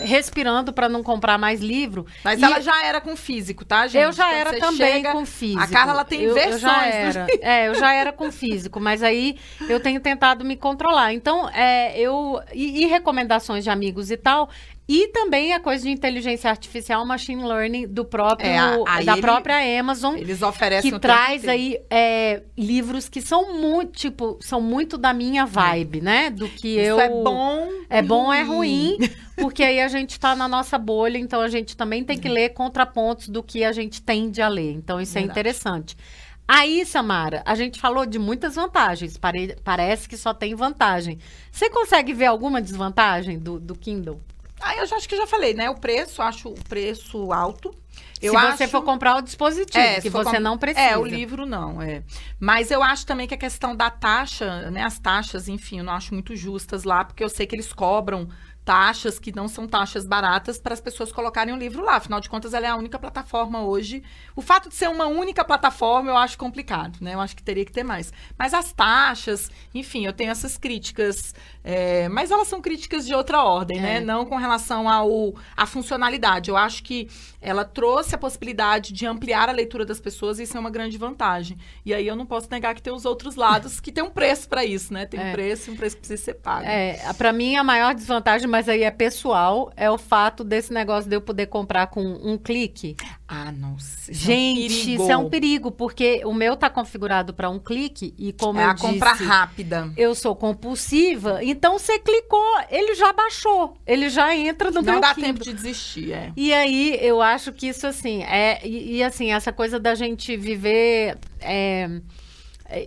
respirando 0.00 0.72
para 0.72 0.88
não 0.88 1.02
comprar 1.02 1.38
mais 1.38 1.60
livro. 1.60 2.06
Mas 2.24 2.40
E- 2.40 2.44
ela 2.44 2.60
já 2.60 2.84
era 2.84 3.00
com 3.00 3.16
físico, 3.16 3.64
tá, 3.64 3.86
gente? 3.86 4.02
eu 4.02 4.12
já 4.12 4.24
Quando 4.28 4.34
era 4.36 4.50
também 4.60 4.92
chega- 4.94 5.12
com 5.12 5.26
físico. 5.26 5.62
A 5.62 5.66
Carla 5.68 5.92
ela 5.92 6.04
tem 6.04 6.22
eu, 6.22 6.34
versões. 6.34 6.54
Eu 6.54 6.58
já 6.58 6.74
do- 6.74 6.84
era. 6.84 7.26
É, 7.42 7.68
eu 7.68 7.74
já 7.74 7.92
era 7.94 8.12
com 8.12 8.30
físico, 8.32 8.80
mas 8.80 9.02
aí 9.02 9.36
eu 9.68 9.80
tenho 9.80 10.00
tentado 10.00 10.44
me 10.44 10.56
controlar. 10.56 11.12
Então, 11.12 11.48
é, 11.50 11.98
eu. 11.98 12.40
E, 12.52 12.82
e 12.82 12.86
recomendações 12.86 13.64
de 13.64 13.70
amigos 13.70 14.10
e 14.10 14.16
tal, 14.16 14.48
E 14.88 15.08
também 15.08 15.52
a 15.52 15.60
coisa 15.60 15.84
de 15.84 15.90
inteligência 15.90 16.50
artificial, 16.50 17.06
machine 17.06 17.42
learning 17.44 17.86
do 17.86 18.04
próprio, 18.04 18.48
É, 18.50 18.58
a- 18.58 19.02
da 19.04 19.12
ele- 19.12 19.20
própria 19.22 19.80
Amazon, 19.80 20.16
Eles 20.16 20.42
oferecem 20.42 20.90
que 20.90 20.98
traz 20.98 21.46
aí 21.48 21.78
é, 21.88 22.42
livros 22.58 23.08
que 23.08 23.20
são 23.20 23.54
muito, 23.58 23.92
tipo, 23.92 24.38
são 24.40 24.60
muito 24.60 24.98
da 24.98 25.12
minha 25.14 25.46
vibe, 25.46 26.00
né? 26.00 26.30
Do 26.30 26.48
que 26.48 26.76
eu 26.76 26.96
Isso 26.96 27.00
é 27.00 27.08
bom. 27.08 27.68
é 27.88 28.02
bom, 28.02 28.32
é 28.32 28.42
ruim, 28.42 28.96
porque 29.36 29.62
aí 29.62 29.80
a 29.80 29.88
gente 29.88 30.18
tá 30.18 30.34
na 30.34 30.48
nossa 30.48 30.76
bolha, 30.78 31.16
então 31.16 31.40
a 31.40 31.48
gente 31.48 31.76
também 31.76 32.02
tem 32.02 32.18
que 32.18 32.28
ler 32.28 32.50
contrapontos 32.50 33.28
do 33.28 33.42
que 33.42 33.64
a 33.64 33.70
gente 33.72 34.02
tende 34.02 34.42
a 34.42 34.48
ler. 34.48 34.72
Então 34.72 35.00
isso 35.00 35.16
é 35.16 35.20
Verdade. 35.20 35.38
interessante. 35.40 35.96
Aí, 36.46 36.84
Samara, 36.84 37.40
a 37.46 37.54
gente 37.54 37.80
falou 37.80 38.04
de 38.04 38.18
muitas 38.18 38.56
vantagens. 38.56 39.16
pare- 39.16 39.56
parece 39.62 40.08
que 40.08 40.16
só 40.16 40.34
tem 40.34 40.54
vantagem. 40.56 41.18
Você 41.52 41.70
consegue 41.70 42.12
ver 42.12 42.26
alguma 42.26 42.60
desvantagem 42.60 43.38
do, 43.38 43.60
do 43.60 43.74
Kindle? 43.76 44.20
Ah, 44.62 44.76
eu 44.76 44.86
já 44.86 44.96
acho 44.96 45.08
que 45.08 45.16
já 45.16 45.26
falei, 45.26 45.54
né? 45.54 45.68
O 45.70 45.74
preço, 45.74 46.22
acho 46.22 46.48
o 46.48 46.54
preço 46.68 47.32
alto. 47.32 47.74
Eu 48.20 48.32
Se 48.32 48.38
você 48.38 48.62
acho- 48.64 48.68
for 48.70 48.82
comprar 48.82 49.16
o 49.16 49.20
dispositivo, 49.20 49.76
É, 49.84 50.00
que 50.00 50.08
você 50.08 50.36
com- 50.36 50.40
não 50.40 50.56
precisa. 50.56 50.86
É, 50.86 50.96
o 50.96 51.04
livro 51.04 51.44
não, 51.44 51.82
é. 51.82 52.04
Mas 52.38 52.70
eu 52.70 52.80
acho 52.82 53.04
também 53.04 53.26
que 53.26 53.34
a 53.34 53.38
questão 53.38 53.74
da 53.74 53.90
taxa, 53.90 54.70
né, 54.70 54.84
as 54.84 54.96
taxas, 54.98 55.48
enfim, 55.48 55.78
eu 55.78 55.84
não 55.84 55.92
acho 55.92 56.14
muito 56.14 56.36
justas 56.36 56.84
lá, 56.84 57.04
porque 57.04 57.24
eu 57.24 57.28
sei 57.28 57.46
que 57.46 57.54
eles 57.56 57.72
cobram 57.72 58.28
taxas 58.64 59.18
que 59.18 59.34
não 59.34 59.48
são 59.48 59.66
taxas 59.66 60.06
baratas 60.06 60.58
para 60.58 60.72
as 60.72 60.80
pessoas 60.80 61.10
colocarem 61.10 61.52
o 61.52 61.56
livro 61.56 61.84
lá. 61.84 61.96
Afinal 61.96 62.20
de 62.20 62.28
contas, 62.28 62.54
ela 62.54 62.66
é 62.66 62.70
a 62.70 62.76
única 62.76 62.98
plataforma 62.98 63.62
hoje. 63.62 64.02
O 64.36 64.40
fato 64.42 64.68
de 64.68 64.74
ser 64.74 64.88
uma 64.88 65.06
única 65.06 65.44
plataforma, 65.44 66.10
eu 66.10 66.16
acho 66.16 66.38
complicado, 66.38 66.98
né? 67.00 67.14
Eu 67.14 67.20
acho 67.20 67.34
que 67.34 67.42
teria 67.42 67.64
que 67.64 67.72
ter 67.72 67.82
mais. 67.82 68.12
Mas 68.38 68.54
as 68.54 68.72
taxas, 68.72 69.50
enfim, 69.74 70.06
eu 70.06 70.12
tenho 70.12 70.30
essas 70.30 70.56
críticas, 70.56 71.34
é, 71.64 72.08
mas 72.08 72.30
elas 72.30 72.46
são 72.48 72.60
críticas 72.60 73.04
de 73.06 73.12
outra 73.14 73.42
ordem, 73.42 73.78
É. 73.78 73.80
né? 73.80 74.00
Não 74.00 74.24
com 74.24 74.36
relação 74.36 74.88
ao 74.88 75.34
à 75.56 75.66
funcionalidade. 75.66 76.48
Eu 76.50 76.56
acho 76.56 76.82
que 76.84 77.08
ela 77.40 77.64
trouxe 77.64 78.14
a 78.14 78.18
possibilidade 78.18 78.92
de 78.92 79.04
ampliar 79.06 79.48
a 79.48 79.52
leitura 79.52 79.84
das 79.84 80.00
pessoas 80.00 80.38
e 80.38 80.44
isso 80.44 80.56
é 80.56 80.60
uma 80.60 80.70
grande 80.70 80.96
vantagem. 80.96 81.58
E 81.84 81.92
aí 81.92 82.06
eu 82.06 82.14
não 82.14 82.24
posso 82.26 82.48
negar 82.50 82.74
que 82.74 82.82
tem 82.82 82.92
os 82.92 83.04
outros 83.04 83.34
lados 83.34 83.80
que 83.80 83.90
tem 83.90 84.04
um 84.04 84.10
preço 84.10 84.48
para 84.48 84.64
isso, 84.64 84.92
né? 84.94 85.04
Tem 85.06 85.18
um 85.18 85.24
É. 85.24 85.32
preço 85.32 85.68
e 85.70 85.72
um 85.72 85.76
preço 85.76 85.96
que 85.96 86.00
precisa 86.02 86.22
ser 86.22 86.34
pago. 86.34 86.64
É, 86.66 87.12
para 87.14 87.32
mim 87.32 87.56
a 87.56 87.64
maior 87.64 87.94
desvantagem, 87.94 88.48
mas 88.52 88.68
aí 88.68 88.82
é 88.82 88.90
pessoal, 88.90 89.72
é 89.74 89.90
o 89.90 89.96
fato 89.96 90.44
desse 90.44 90.70
negócio 90.74 91.08
de 91.08 91.16
eu 91.16 91.22
poder 91.22 91.46
comprar 91.46 91.86
com 91.86 92.02
um 92.02 92.36
clique. 92.36 92.94
Ah, 93.26 93.50
nossa. 93.50 94.12
isso 94.12 94.24
Gente, 94.26 94.60
é 94.60 94.92
um 94.92 94.94
isso 95.04 95.10
é 95.10 95.16
um 95.16 95.30
perigo, 95.30 95.70
porque 95.72 96.20
o 96.26 96.34
meu 96.34 96.54
tá 96.54 96.68
configurado 96.68 97.32
para 97.32 97.48
um 97.48 97.58
clique 97.58 98.14
e 98.18 98.30
como 98.34 98.60
É 98.60 98.64
eu 98.66 98.68
a 98.68 98.74
compra 98.76 99.12
disse, 99.12 99.24
rápida. 99.24 99.90
eu 99.96 100.14
sou 100.14 100.36
compulsiva, 100.36 101.42
então 101.42 101.78
você 101.78 101.98
clicou, 101.98 102.44
ele 102.70 102.94
já 102.94 103.10
baixou, 103.10 103.74
ele 103.86 104.10
já 104.10 104.36
entra 104.36 104.70
no 104.70 104.82
Não 104.82 104.92
meu 104.92 105.00
dá 105.00 105.14
Kindle. 105.14 105.32
tempo 105.32 105.44
de 105.44 105.52
desistir, 105.54 106.12
é. 106.12 106.30
E 106.36 106.52
aí, 106.52 106.98
eu 107.00 107.22
acho 107.22 107.52
que 107.52 107.68
isso, 107.68 107.86
assim, 107.86 108.22
é. 108.24 108.60
E, 108.62 108.96
e, 108.98 109.02
assim, 109.02 109.32
essa 109.32 109.50
coisa 109.50 109.80
da 109.80 109.94
gente 109.94 110.36
viver. 110.36 111.16
é, 111.40 111.88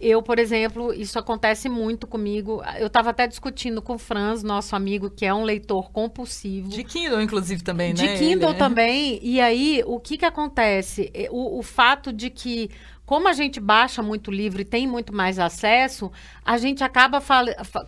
eu, 0.02 0.22
por 0.22 0.40
exemplo, 0.40 0.94
isso 0.94 1.18
acontece 1.20 1.70
muito 1.70 2.08
comigo. 2.08 2.62
Eu 2.78 2.88
estava 2.88 3.10
até 3.12 3.28
discutindo 3.28 3.82
com 3.82 3.94
o 3.96 3.98
Franz, 3.98 4.44
nosso 4.44 4.76
amigo, 4.76 5.10
que 5.10 5.26
é 5.26 5.34
um 5.34 5.44
leitor 5.44 5.92
compulsivo. 5.92 6.70
De 6.70 6.84
Kindle, 6.84 7.22
inclusive, 7.22 7.64
também, 7.64 7.94
De 7.94 8.06
né? 8.06 8.18
Kindle 8.18 8.50
Ele, 8.50 8.56
é. 8.56 8.60
também. 8.60 9.20
E 9.22 9.40
aí, 9.40 9.84
o 9.86 10.00
que 10.00 10.18
que 10.18 10.26
acontece? 10.26 11.12
É, 11.14 11.28
O, 11.32 11.60
o 11.60 11.64
fato 11.64 12.12
de 12.12 12.30
que, 12.30 12.70
como 13.06 13.28
a 13.28 13.34
gente 13.34 13.60
baixa 13.60 14.02
muito 14.02 14.32
livro 14.32 14.62
e 14.62 14.66
tem 14.66 14.88
muito 14.88 15.14
mais 15.14 15.38
acesso, 15.38 16.12
a 16.44 16.58
gente 16.58 16.84
acaba 16.84 17.22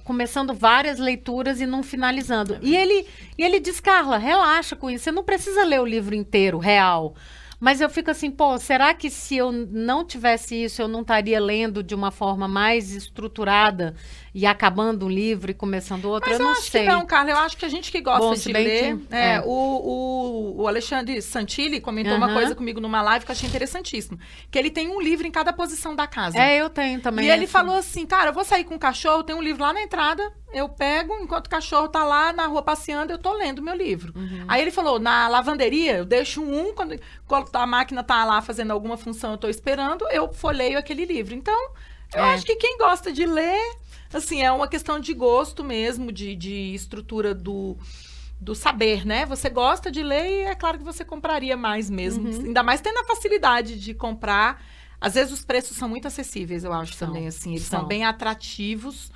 começando 0.03 0.53
várias 0.53 0.99
leituras 0.99 1.59
e 1.59 1.65
não 1.65 1.81
finalizando. 1.81 2.57
E 2.61 2.75
ele, 2.75 3.05
e 3.37 3.43
ele 3.43 3.59
diz, 3.59 3.79
Carla, 3.79 4.17
relaxa 4.17 4.75
com 4.75 4.89
isso. 4.89 5.05
Você 5.05 5.11
não 5.11 5.23
precisa 5.23 5.63
ler 5.63 5.81
o 5.81 5.85
livro 5.85 6.13
inteiro, 6.13 6.57
real. 6.57 7.15
Mas 7.59 7.81
eu 7.81 7.89
fico 7.89 8.11
assim, 8.11 8.29
pô, 8.29 8.57
será 8.59 8.93
que 8.93 9.09
se 9.09 9.35
eu 9.35 9.51
não 9.51 10.05
tivesse 10.05 10.55
isso, 10.63 10.79
eu 10.81 10.87
não 10.87 11.01
estaria 11.01 11.39
lendo 11.39 11.81
de 11.81 11.95
uma 11.95 12.11
forma 12.11 12.47
mais 12.47 12.91
estruturada 12.91 13.95
e 14.33 14.45
acabando 14.45 15.05
um 15.05 15.09
livro 15.09 15.49
e 15.51 15.53
começando 15.53 16.05
outro? 16.05 16.29
Mas 16.29 16.39
eu 16.39 16.45
eu, 16.45 16.49
não 16.51 16.57
acho 16.59 16.69
sei. 16.69 16.85
não, 16.85 17.05
Carla. 17.05 17.31
Eu 17.31 17.37
acho 17.37 17.57
que 17.57 17.65
a 17.65 17.69
gente 17.69 17.91
que 17.91 18.01
gosta 18.01 18.21
Bom, 18.21 18.33
de 18.33 18.51
ler. 18.51 18.97
que- 18.97 19.15
é, 19.15 19.35
é. 19.35 19.41
O, 19.41 19.47
o, 19.49 20.61
o 20.61 20.67
Alexandre 20.67 21.21
Santilli 21.21 21.79
comentou 21.81 22.15
uma 22.15 22.25
Aham. 22.27 22.33
coisa 22.35 22.55
comigo 22.55 22.79
numa 22.79 23.01
live 23.01 23.25
que 23.25 23.31
eu 23.31 23.35
achei 23.35 23.47
interessantíssimo. 23.47 24.19
Que 24.51 24.57
ele 24.57 24.69
tem 24.69 24.89
um 24.89 25.01
livro 25.01 25.25
em 25.27 25.31
cada 25.31 25.51
posição 25.53 25.95
da 25.95 26.07
casa. 26.07 26.37
É, 26.37 26.57
eu 26.57 26.69
tenho 26.69 26.99
também. 27.01 27.25
E 27.25 27.29
ele 27.29 27.43
assim. 27.45 27.51
falou 27.51 27.75
assim, 27.75 28.05
cara, 28.05 28.29
eu 28.29 28.33
vou 28.33 28.43
sair 28.45 28.63
com 28.63 28.75
o 28.75 28.79
cachorro, 28.79 29.23
tem 29.23 29.35
um 29.35 29.41
livro 29.41 29.61
lá 29.63 29.73
na 29.73 29.81
entrada, 29.81 30.31
eu 30.53 30.67
pego, 30.69 31.13
enquanto 31.21 31.47
o 31.47 31.49
cachorro 31.49 31.87
tá 31.87 32.03
lá 32.03 32.31
na 32.33 32.45
rua 32.47 32.61
passeando, 32.61 33.11
eu 33.11 33.17
tô 33.17 33.33
lendo 33.33 33.61
meu 33.61 33.75
livro. 33.75 34.13
Uhum. 34.15 34.45
Aí 34.47 34.61
ele 34.61 34.71
falou, 34.71 34.99
na 34.99 35.27
lavanderia, 35.27 35.97
eu 35.97 36.05
deixo 36.05 36.41
um, 36.41 36.73
quando, 36.73 36.99
quando 37.27 37.49
a 37.53 37.65
máquina 37.65 38.03
tá 38.03 38.23
lá 38.25 38.41
fazendo 38.41 38.71
alguma 38.71 38.97
função, 38.97 39.31
eu 39.31 39.37
tô 39.37 39.47
esperando, 39.49 40.07
eu 40.09 40.31
folheio 40.33 40.77
aquele 40.77 41.05
livro. 41.05 41.33
Então, 41.33 41.57
eu 42.15 42.23
É. 42.23 42.33
acho 42.33 42.45
que 42.45 42.55
quem 42.55 42.77
gosta 42.77 43.11
de 43.11 43.25
ler, 43.25 43.59
assim, 44.13 44.41
é 44.41 44.51
uma 44.51 44.67
questão 44.67 44.99
de 44.99 45.13
gosto 45.13 45.63
mesmo, 45.63 46.11
de, 46.11 46.35
de 46.35 46.73
estrutura 46.73 47.33
do... 47.33 47.77
Do 48.39 48.53
saber, 48.53 49.03
né? 49.03 49.25
Você 49.25 49.49
gosta 49.49 49.89
de 49.89 50.03
ler 50.03 50.27
e 50.27 50.41
é 50.43 50.53
claro 50.53 50.77
que 50.77 50.83
você 50.83 51.03
compraria 51.03 51.57
mais 51.57 51.89
mesmo. 51.89 52.29
Uhum. 52.29 52.45
Ainda 52.45 52.61
mais 52.61 52.79
tendo 52.79 52.99
a 52.99 53.03
facilidade 53.03 53.79
de 53.79 53.95
comprar. 53.95 54.63
Às 55.01 55.15
vezes 55.15 55.33
os 55.33 55.43
preços 55.43 55.75
são 55.75 55.89
muito 55.89 56.07
acessíveis, 56.07 56.63
eu 56.63 56.71
acho 56.71 56.93
São, 56.93 57.07
também, 57.07 57.27
assim. 57.27 57.53
Eles 57.53 57.63
são. 57.63 57.79
são 57.79 57.87
bem 57.87 58.05
atrativos 58.05 59.11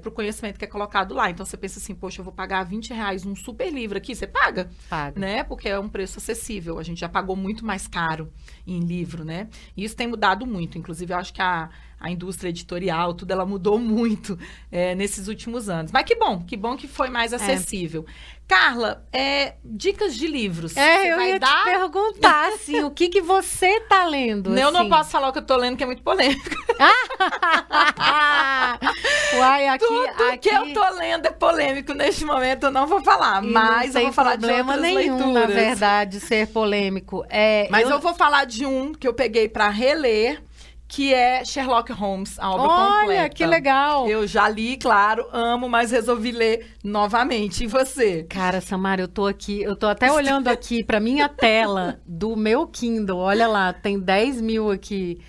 para 0.00 0.08
o 0.08 0.12
conhecimento 0.12 0.58
que 0.58 0.64
é 0.64 0.68
colocado 0.68 1.14
lá. 1.14 1.30
Então 1.30 1.46
você 1.46 1.56
pensa 1.56 1.78
assim, 1.78 1.94
poxa, 1.94 2.20
eu 2.20 2.24
vou 2.24 2.32
pagar 2.32 2.64
20 2.64 2.92
reais 2.92 3.22
num 3.22 3.36
super 3.36 3.72
livro 3.72 3.96
aqui, 3.96 4.14
você 4.14 4.26
paga, 4.26 4.68
Paga. 4.90 5.20
né? 5.20 5.44
Porque 5.44 5.68
é 5.68 5.78
um 5.78 5.88
preço 5.88 6.18
acessível. 6.18 6.78
A 6.80 6.82
gente 6.82 6.98
já 6.98 7.08
pagou 7.08 7.36
muito 7.36 7.64
mais 7.64 7.86
caro 7.86 8.32
em 8.66 8.80
livro, 8.80 9.24
né? 9.24 9.48
E 9.76 9.84
isso 9.84 9.94
tem 9.94 10.08
mudado 10.08 10.44
muito. 10.44 10.76
Inclusive, 10.76 11.12
eu 11.12 11.18
acho 11.18 11.32
que 11.32 11.40
a, 11.40 11.70
a 11.98 12.10
indústria 12.10 12.50
editorial, 12.50 13.14
tudo, 13.14 13.30
ela 13.30 13.46
mudou 13.46 13.78
muito 13.78 14.38
é, 14.70 14.94
nesses 14.94 15.28
últimos 15.28 15.68
anos. 15.68 15.92
Mas 15.92 16.04
que 16.04 16.14
bom, 16.14 16.42
que 16.44 16.56
bom 16.56 16.76
que 16.76 16.88
foi 16.88 17.10
mais 17.10 17.32
acessível. 17.32 18.04
Carla, 18.46 19.06
é, 19.10 19.54
dicas 19.64 20.14
de 20.14 20.26
livros. 20.26 20.76
É, 20.76 20.98
Você 20.98 21.12
eu 21.12 21.16
vai 21.16 21.30
ia 21.30 21.38
dar? 21.38 21.58
te 21.58 21.64
perguntar, 21.64 22.48
assim, 22.48 22.82
o 22.84 22.90
que 22.90 23.08
que 23.08 23.22
você 23.22 23.80
tá 23.80 24.04
lendo? 24.04 24.56
Eu 24.56 24.70
não 24.70 24.80
assim? 24.82 24.90
posso 24.90 25.10
falar 25.10 25.28
o 25.28 25.32
que 25.32 25.38
eu 25.38 25.46
tô 25.46 25.56
lendo, 25.56 25.78
que 25.78 25.82
é 25.82 25.86
muito 25.86 26.02
polêmico. 26.02 26.50
Uai, 29.38 29.68
aqui, 29.68 29.86
Tudo 29.86 30.22
aqui... 30.28 30.50
que 30.50 30.54
eu 30.54 30.74
tô 30.74 30.94
lendo 30.96 31.26
é 31.26 31.30
polêmico 31.30 31.94
neste 31.94 32.24
momento, 32.24 32.64
eu 32.64 32.70
não 32.70 32.86
vou 32.86 33.02
falar. 33.02 33.42
e 33.42 33.46
Mas 33.48 33.94
eu 33.94 34.02
vou 34.02 34.12
falar 34.12 34.36
de 34.36 34.46
outras 34.46 34.80
nenhum, 34.80 35.16
leituras. 35.16 35.32
na 35.32 35.46
verdade, 35.46 36.20
ser 36.20 36.46
polêmico. 36.48 37.24
É, 37.30 37.66
Mas 37.70 37.88
eu... 37.88 37.98
vou 37.98 38.14
falar 38.14 38.44
de 38.44 38.66
um 38.66 38.92
que 38.92 39.08
eu 39.08 39.14
peguei 39.14 39.48
pra 39.48 39.70
reler, 39.70 40.42
que 40.86 41.12
é 41.12 41.44
Sherlock 41.44 41.92
Holmes, 41.92 42.38
a 42.38 42.50
obra 42.50 42.68
Olha, 42.68 43.00
completa. 43.00 43.28
que 43.30 43.46
legal. 43.46 44.08
Eu 44.08 44.26
já 44.26 44.48
li, 44.48 44.76
claro, 44.76 45.26
amo, 45.32 45.68
mas 45.68 45.90
resolvi 45.90 46.30
ler 46.30 46.74
novamente. 46.84 47.64
E 47.64 47.66
você? 47.66 48.24
Cara, 48.24 48.60
Samara, 48.60 49.00
eu 49.02 49.08
tô 49.08 49.26
aqui, 49.26 49.62
eu 49.62 49.74
tô 49.74 49.86
até 49.86 50.12
olhando 50.12 50.48
aqui 50.48 50.84
pra 50.84 51.00
minha 51.00 51.28
tela 51.28 52.00
do 52.06 52.36
meu 52.36 52.66
Kindle. 52.66 53.18
Olha 53.18 53.48
lá, 53.48 53.72
tem 53.72 53.98
10 53.98 54.40
mil 54.40 54.70
aqui. 54.70 55.20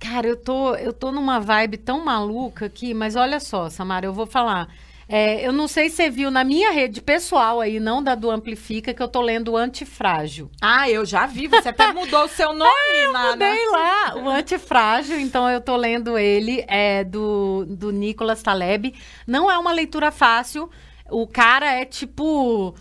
Cara, 0.00 0.26
eu 0.26 0.36
tô, 0.36 0.74
eu 0.74 0.92
tô 0.92 1.12
numa 1.12 1.38
vibe 1.38 1.76
tão 1.76 2.04
maluca 2.04 2.66
aqui, 2.66 2.92
mas 2.92 3.14
olha 3.14 3.38
só, 3.38 3.70
Samara, 3.70 4.04
eu 4.06 4.12
vou 4.12 4.26
falar. 4.26 4.68
É, 5.14 5.46
eu 5.46 5.52
não 5.52 5.68
sei 5.68 5.90
se 5.90 5.96
você 5.96 6.08
viu 6.08 6.30
na 6.30 6.42
minha 6.42 6.70
rede 6.72 7.02
pessoal 7.02 7.60
aí, 7.60 7.78
não 7.78 8.02
da 8.02 8.14
do 8.14 8.30
Amplifica, 8.30 8.94
que 8.94 9.02
eu 9.02 9.08
tô 9.08 9.20
lendo 9.20 9.52
o 9.52 9.56
Antifrágil. 9.58 10.50
Ah, 10.58 10.88
eu 10.88 11.04
já 11.04 11.26
vi, 11.26 11.48
você 11.48 11.68
até 11.68 11.92
mudou 11.92 12.24
o 12.24 12.28
seu 12.28 12.54
nome, 12.54 13.12
Nana. 13.12 13.32
Mudei 13.32 13.68
lá, 13.68 14.16
o 14.16 14.26
Antifrágil, 14.30 15.20
então 15.20 15.50
eu 15.50 15.60
tô 15.60 15.76
lendo 15.76 16.16
ele, 16.16 16.64
é 16.66 17.04
do, 17.04 17.66
do 17.68 17.92
Nicolas 17.92 18.42
Taleb. 18.42 18.94
Não 19.26 19.50
é 19.50 19.58
uma 19.58 19.70
leitura 19.70 20.10
fácil, 20.10 20.70
o 21.10 21.26
cara 21.26 21.70
é 21.70 21.84
tipo 21.84 22.74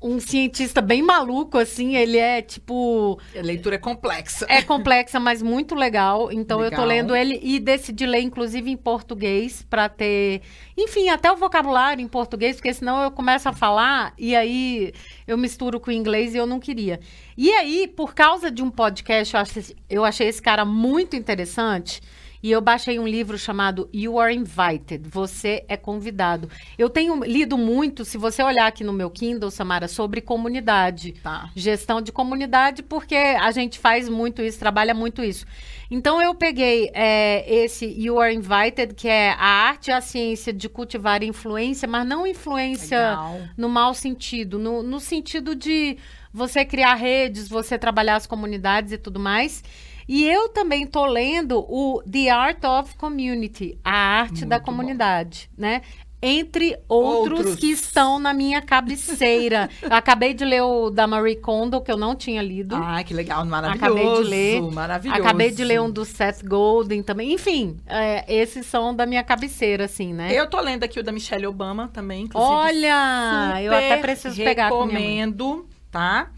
um 0.00 0.20
cientista 0.20 0.80
bem 0.80 1.02
maluco, 1.02 1.58
assim, 1.58 1.96
ele 1.96 2.18
é 2.18 2.42
tipo... 2.42 3.18
A 3.36 3.40
leitura 3.40 3.76
é 3.76 3.78
complexa. 3.78 4.46
É 4.48 4.62
complexa, 4.62 5.18
mas 5.18 5.42
muito 5.42 5.74
legal. 5.74 6.30
Então 6.30 6.62
eu 6.62 6.70
tô 6.70 6.84
Legal. 6.84 6.86
lendo 6.86 7.16
ele 7.16 7.40
e 7.42 7.58
decidi 7.58 8.06
ler, 8.06 8.20
inclusive, 8.20 8.70
em 8.70 8.76
português, 8.76 9.62
para 9.68 9.88
ter, 9.88 10.42
enfim, 10.76 11.08
até 11.08 11.30
o 11.32 11.36
vocabulário 11.36 12.02
em 12.02 12.08
português, 12.08 12.56
porque 12.56 12.72
senão 12.74 13.02
eu 13.02 13.10
começo 13.10 13.48
a 13.48 13.52
falar 13.52 14.12
e 14.18 14.36
aí 14.36 14.92
eu 15.26 15.38
misturo 15.38 15.80
com 15.80 15.90
o 15.90 15.94
inglês 15.94 16.34
e 16.34 16.38
eu 16.38 16.46
não 16.46 16.60
queria. 16.60 17.00
E 17.36 17.50
aí, 17.50 17.88
por 17.88 18.14
causa 18.14 18.50
de 18.50 18.62
um 18.62 18.70
podcast, 18.70 19.34
eu 19.34 19.40
achei, 19.40 19.76
eu 19.88 20.04
achei 20.04 20.28
esse 20.28 20.42
cara 20.42 20.64
muito 20.64 21.16
interessante. 21.16 22.00
E 22.46 22.52
eu 22.52 22.60
baixei 22.60 22.96
um 22.96 23.08
livro 23.08 23.36
chamado 23.36 23.90
You 23.92 24.20
Are 24.20 24.32
Invited. 24.32 25.08
Você 25.08 25.64
é 25.66 25.76
convidado. 25.76 26.48
Eu 26.78 26.88
tenho 26.88 27.24
lido 27.24 27.58
muito, 27.58 28.04
se 28.04 28.16
você 28.16 28.40
olhar 28.40 28.68
aqui 28.68 28.84
no 28.84 28.92
meu 28.92 29.10
Kindle, 29.10 29.50
Samara, 29.50 29.88
sobre 29.88 30.20
comunidade. 30.20 31.10
Tá. 31.20 31.50
Gestão 31.56 32.00
de 32.00 32.12
comunidade, 32.12 32.84
porque 32.84 33.16
a 33.16 33.50
gente 33.50 33.80
faz 33.80 34.08
muito 34.08 34.42
isso, 34.42 34.60
trabalha 34.60 34.94
muito 34.94 35.24
isso. 35.24 35.44
Então 35.90 36.22
eu 36.22 36.36
peguei 36.36 36.88
é, 36.94 37.52
esse 37.52 37.84
You 37.84 38.20
Are 38.20 38.32
Invited, 38.32 38.94
que 38.94 39.08
é 39.08 39.30
a 39.30 39.44
arte 39.44 39.88
e 39.88 39.92
a 39.92 40.00
ciência 40.00 40.52
de 40.52 40.68
cultivar 40.68 41.24
influência, 41.24 41.88
mas 41.88 42.06
não 42.06 42.24
influência 42.24 43.10
Legal. 43.10 43.40
no 43.56 43.68
mau 43.68 43.92
sentido, 43.92 44.56
no, 44.56 44.84
no 44.84 45.00
sentido 45.00 45.56
de 45.56 45.98
você 46.32 46.64
criar 46.64 46.94
redes, 46.94 47.48
você 47.48 47.76
trabalhar 47.76 48.14
as 48.14 48.24
comunidades 48.24 48.92
e 48.92 48.98
tudo 48.98 49.18
mais. 49.18 49.64
E 50.08 50.24
eu 50.24 50.48
também 50.48 50.86
tô 50.86 51.04
lendo 51.06 51.58
o 51.68 52.02
The 52.10 52.30
Art 52.30 52.62
of 52.64 52.96
Community, 52.96 53.78
a 53.84 53.90
arte 53.92 54.44
da 54.44 54.56
Muito 54.56 54.66
bom. 54.66 54.72
comunidade, 54.72 55.50
né? 55.56 55.82
Entre 56.22 56.76
outros, 56.88 57.40
Outros. 57.40 57.56
que 57.56 57.70
estão 57.70 58.18
na 58.18 58.32
minha 58.32 58.62
cabeceira. 58.62 59.68
eu 59.82 59.92
acabei 59.92 60.32
de 60.32 60.44
ler 60.44 60.62
o 60.62 60.88
da 60.90 61.06
Marie 61.06 61.36
Kondo, 61.36 61.80
que 61.80 61.92
eu 61.92 61.96
não 61.96 62.16
tinha 62.16 62.40
lido. 62.40 62.74
Ai, 62.74 63.04
que 63.04 63.12
legal, 63.12 63.44
maravilhoso. 63.44 63.84
Acabei 63.84 64.14
de 64.24 64.28
ler. 64.30 64.62
Maravilhoso. 64.72 65.20
Acabei 65.20 65.50
de 65.50 65.62
ler 65.64 65.80
um 65.80 65.90
do 65.90 66.04
Seth 66.04 66.42
Golden 66.42 67.02
também. 67.02 67.32
Enfim, 67.34 67.76
é, 67.86 68.24
esses 68.34 68.64
são 68.66 68.94
da 68.94 69.04
minha 69.04 69.22
cabeceira, 69.22 69.84
assim, 69.84 70.14
né? 70.14 70.32
Eu 70.32 70.48
tô 70.48 70.58
lendo 70.60 70.84
aqui 70.84 70.98
o 70.98 71.02
da 71.02 71.12
Michelle 71.12 71.46
Obama 71.46 71.90
também, 71.92 72.22
inclusive. 72.24 72.50
Olha, 72.54 73.62
eu 73.62 73.72
até 73.74 73.98
preciso 73.98 74.36
pegar 74.36 74.70
com 74.70 74.86
minha 74.86 74.98
mãe. 74.98 75.08
Recomendo, 75.08 75.68
tá? 75.90 76.30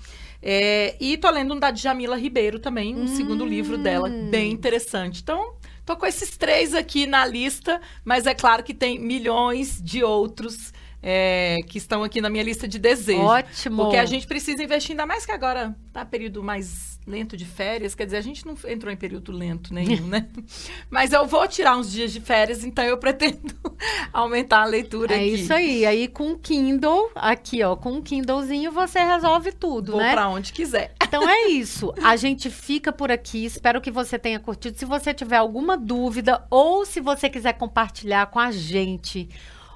É, 0.43 0.97
e 1.01 1.17
tô 1.17 1.31
lendo 1.31 1.55
um 1.55 1.59
da 1.59 1.71
Djamila 1.71 2.17
Ribeiro 2.17 2.59
também, 2.59 2.95
um 2.95 3.07
segundo 3.09 3.45
livro 3.45 3.77
dela, 3.77 4.09
Hum. 4.09 4.31
bem 4.31 4.53
interessante. 4.53 5.21
Então, 5.23 5.55
tô 5.85 5.97
com 5.97 6.07
esses 6.07 6.37
três 6.37 6.75
aqui 6.75 7.07
na 7.07 7.27
lista, 7.27 7.81
mas 8.05 8.27
é 8.27 8.35
claro 8.35 8.63
que 8.63 8.73
tem 8.75 8.99
milhões 8.99 9.83
de 9.83 10.03
outros 10.05 10.73
é, 11.03 11.57
que 11.67 11.79
estão 11.79 12.03
aqui 12.03 12.21
na 12.21 12.29
minha 12.29 12.43
lista 12.43 12.67
de 12.67 12.79
desejos. 12.79 13.25
Ótimo. 13.25 13.83
Porque 13.85 13.97
a 13.97 14.05
gente 14.05 14.27
precisa 14.27 14.63
investir, 14.63 14.93
ainda 14.93 15.07
mais 15.07 15.25
que 15.25 15.33
agora 15.33 15.77
tá 15.93 16.05
período 16.05 16.43
mais 16.43 16.99
lento 17.07 17.37
de 17.37 17.47
férias, 17.47 17.95
quer 17.95 18.05
dizer, 18.05 18.19
a 18.19 18.21
gente 18.21 18.47
não 18.47 18.55
entrou 18.67 18.93
em 18.93 18.97
período 18.97 19.33
lento 19.33 19.73
nenhum, 19.73 20.07
né? 20.07 20.29
Mas 20.91 21.13
eu 21.13 21.27
vou 21.27 21.49
tirar 21.49 21.77
uns 21.77 21.91
dias 21.91 22.13
de 22.13 22.21
férias, 22.21 22.63
então 22.65 22.85
eu 22.85 22.99
pretendo 22.99 23.55
aumentar 24.13 24.61
a 24.63 24.67
leitura 24.67 25.15
É 25.15 25.17
aqui. 25.17 25.35
isso 25.35 25.53
aí. 25.53 25.87
Aí 25.87 26.07
com 26.07 26.33
o 26.33 26.39
Kindle, 26.39 27.11
aqui 27.15 27.63
ó, 27.63 27.75
com 27.77 27.97
o 27.97 28.03
Kindlezinho 28.03 28.71
você 28.71 29.01
resolve 29.01 29.53
tudo, 29.53 29.93
Vou 29.93 30.01
né? 30.03 30.13
pra 30.13 30.29
onde 30.29 30.53
quiser. 30.53 30.93
Então 31.03 31.27
é 31.27 31.47
isso. 31.49 31.95
A 32.03 32.17
gente 32.17 32.51
fica 32.51 32.93
por 32.93 33.11
aqui. 33.11 33.47
Espero 33.47 33.81
que 33.81 33.91
você 33.91 34.19
tenha 34.19 34.39
curtido. 34.39 34.79
Se 34.79 34.85
você 34.85 35.15
tiver 35.15 35.39
alguma 35.39 35.79
dúvida 35.79 36.45
ou 36.51 36.85
se 36.85 37.01
você 37.01 37.31
quiser 37.31 37.55
compartilhar 37.55 38.27
com 38.27 38.39
a 38.39 38.51
gente 38.51 39.29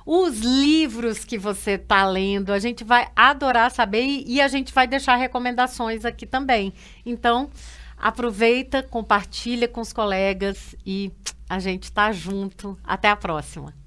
os 0.05 0.41
livros 0.41 1.25
que 1.25 1.39
você 1.39 1.73
está 1.73 2.07
lendo, 2.07 2.53
a 2.53 2.59
gente 2.59 2.85
vai 2.85 3.09
adorar 3.15 3.71
saber 3.71 4.03
e, 4.03 4.35
e 4.35 4.41
a 4.41 4.49
gente 4.49 4.73
vai 4.73 4.87
deixar 4.87 5.17
recomendações 5.17 6.05
aqui 6.05 6.27
também. 6.27 6.73
Então, 7.05 7.51
aproveita, 7.97 8.83
compartilha 8.83 9.69
com 9.69 9.81
os 9.81 9.93
colegas 9.93 10.75
e 10.85 11.13
a 11.49 11.59
gente 11.59 11.93
tá 11.93 12.13
junto. 12.13 12.79
Até 12.85 13.09
a 13.09 13.17
próxima. 13.17 13.82